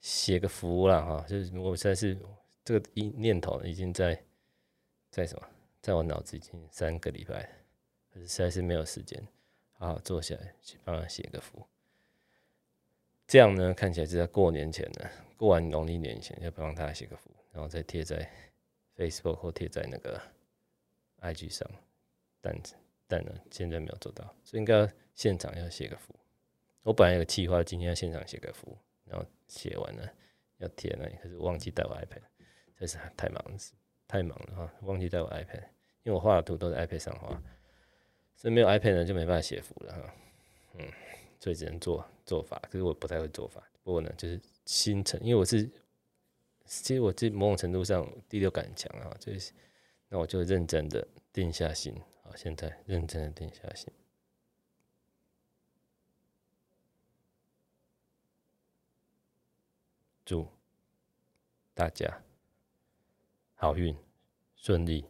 [0.00, 1.24] 写个福了哈。
[1.28, 2.18] 就是我实在是
[2.64, 4.20] 这个一念头已经在
[5.08, 5.48] 在什么，
[5.80, 7.48] 在我脑子已经三个礼拜，
[8.12, 9.22] 可是实在是没有时间
[9.72, 11.66] 好好坐下来去帮他写个福。
[13.26, 18.28] 这样呢，看起来是在过年前呢，过完农历年前要帮他写个福，然后再贴在
[18.96, 20.20] Facebook 或贴在那个
[21.20, 21.70] IG 上。
[22.40, 22.58] 但
[23.06, 26.14] 但呢，现在没有做到，所以应该现场要写个福。
[26.82, 30.12] 我本来有计划，今天要现场写个符，然后写完了
[30.58, 32.22] 要贴那里，可是忘记带我 iPad，
[32.78, 33.58] 真是太忙了，
[34.08, 35.62] 太忙了哈，忘记带我 iPad，
[36.02, 37.40] 因为我画的图都在 iPad 上画，
[38.40, 40.14] 所以没有 iPad 呢就没办法写符了哈，
[40.78, 40.88] 嗯，
[41.38, 45.70] 所以只能做做法，可是我不太会做法，不过呢就是心诚，因为我是
[46.64, 49.52] 其实我这某种程度上第六感强啊，就是
[50.08, 53.92] 那我就认真的定下心，好，现在认真的定下心。
[60.24, 60.48] 祝
[61.74, 62.22] 大家
[63.56, 63.94] 好运
[64.56, 65.04] 顺利，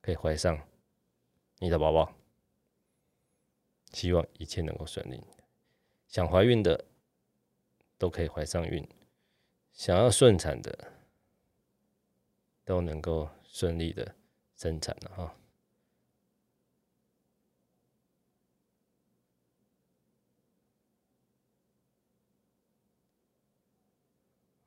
[0.00, 0.60] 可以怀上
[1.60, 2.12] 你的宝宝。
[3.92, 5.22] 希望一切能够顺利。
[6.08, 6.84] 想怀孕的
[7.98, 8.86] 都可以怀上孕，
[9.72, 10.92] 想要顺产的
[12.64, 14.14] 都能够顺利的
[14.56, 15.36] 生产了哈。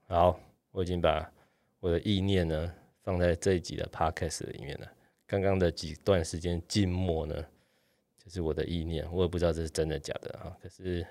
[0.08, 0.40] 好，
[0.72, 1.32] 我已经把
[1.80, 4.92] 我的意念呢放在这一集的 podcast 里面了。
[5.26, 7.44] 刚刚的几段时间静默呢，
[8.26, 10.58] 这是我的意念，我也不知道这是真的假的啊。
[10.62, 11.06] 可是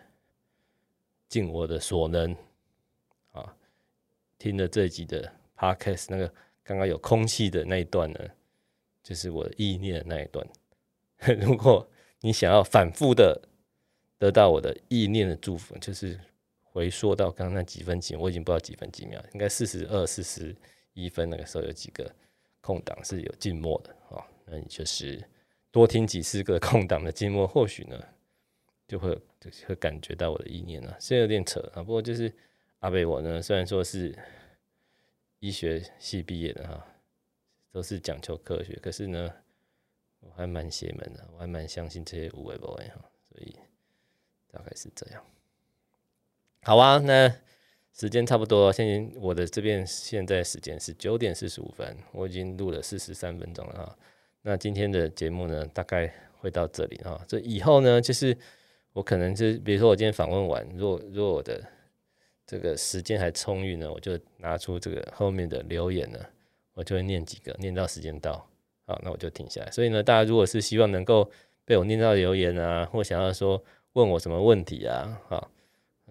[1.28, 2.36] 尽我的所能
[3.30, 3.56] 啊，
[4.36, 6.28] 听了这集的 podcast，那个
[6.62, 8.18] 刚刚有空气的那一段呢，
[9.02, 10.46] 就是我的意念的那一段。
[11.40, 11.88] 如果
[12.20, 13.40] 你想要反复的
[14.18, 16.20] 得到我的意念的祝福，就是。
[16.74, 20.52] 回溯到刚刚那几分几，我已经不知道几分几秒，应该四十二、四十
[20.92, 22.12] 一分那个时候有几个
[22.60, 25.22] 空档是有静默的啊，那你就是
[25.74, 28.00] 多听几次个空档的静默， 或许呢
[28.86, 30.96] 就会就会感觉到我的意念了。
[31.00, 32.32] 虽然有点扯啊，不过就是
[32.78, 34.16] 阿贝我呢，虽然说是
[35.40, 36.86] 医学系毕业的哈，
[37.72, 39.28] 都是讲求科学，可是呢
[40.20, 43.56] 我还蛮邪门的，我还蛮相信这些无为不为哈，所以
[44.52, 45.24] 大概是这样。
[46.62, 47.28] 好啊，那
[47.92, 53.98] 时间差不多，现在我的这边现在时间是九点四十五分，我已经录了四十三分钟了哈。
[54.46, 57.18] 那今天的节目呢，大概会到这里哈。
[57.26, 58.36] 这以后呢，就是
[58.92, 61.60] 我可能是，比如说我今天访问完，如果如果我的
[62.46, 66.18] 这个时间还充裕呢，我就拿出这个后面的留言呢，
[66.74, 68.46] 我就会念几个，念到时间到，
[68.86, 69.70] 好，那我就停下来。
[69.70, 71.30] 所以呢，大家如果是希望能够
[71.64, 73.64] 被我念到留言啊，或想要说
[73.94, 75.50] 问我什么问题啊，好。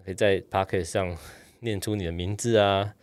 [0.03, 1.17] 可以在 Podcast 上
[1.61, 2.93] 念出你的名字啊！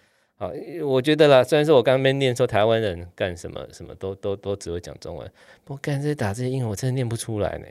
[0.41, 0.51] 好，
[0.86, 5.30] 我觉得啦，虽然说我刚刚念说台湾人干什么什么都都都只会讲中文，
[5.64, 7.66] 不过干这打这些英文我真的念不出来呢。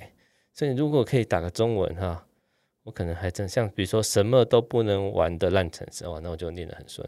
[0.53, 2.23] 所以如果可以打个中文哈，
[2.83, 7.03] 我可能还真像比如说什么都不能玩的烂城市哦，那我就念得很顺。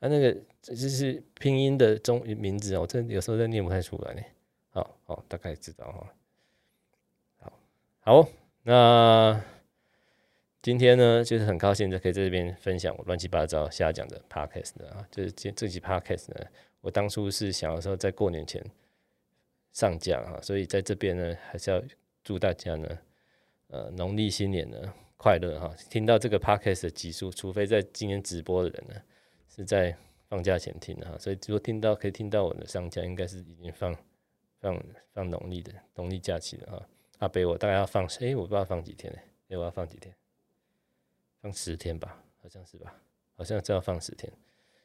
[0.00, 4.20] 啊，那个就是拼音的中名字哦我真的有时候真念不太出来呢。
[4.68, 6.06] 好好，大概知道哈。
[7.38, 7.52] 好，
[8.00, 8.28] 好，
[8.64, 9.40] 那。
[10.66, 16.44] 今天呢，就是很高兴在可以在这边分享我乱七八糟瞎讲的 podcast 的啊，就是这这集 podcast 呢，
[16.80, 18.60] 我当初是想要说在过年前
[19.70, 21.80] 上架啊，所以在这边呢，还是要
[22.24, 22.98] 祝大家呢，
[23.68, 25.72] 呃，农历新年呢快乐哈！
[25.88, 28.94] 听到这个 podcast 的集数，除非在今天直播的人呢
[29.48, 29.96] 是在
[30.28, 33.96] 放假前听的哈，所以如果听到可以听到我的上架，应该是已经放
[34.58, 36.88] 放放农历的农历假期了哈。
[37.18, 39.18] 阿北，我大概要放，哎，我不知道放几天呢？
[39.50, 40.12] 哎，我要放几天？
[41.46, 42.92] 放十天吧，好像是吧？
[43.36, 44.32] 好像是要放十天，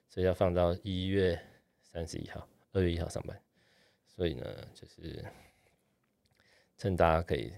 [0.08, 1.40] 所以要放到一月
[1.82, 3.36] 三十一号，二月一号上班。
[4.06, 4.46] 所以呢，
[4.76, 5.26] 就是
[6.78, 7.52] 趁大家可以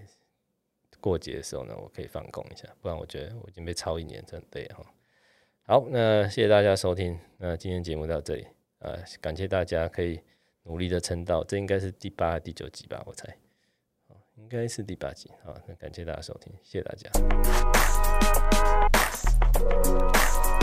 [1.02, 4.82] 过节的时候呢，我可以放空一下，不然我觉得我已经被超一年，真的对哈。
[5.64, 8.46] 好，那谢谢大家收听，那今天节目到这里，
[8.78, 10.18] 呃，感谢大家可以
[10.62, 13.36] 努力的撑到，这应该是第八、第九集吧，我猜，
[14.36, 15.30] 应该是第八集。
[15.42, 17.10] 好，那感谢大家收听，谢谢大家。
[19.64, 20.53] Bye.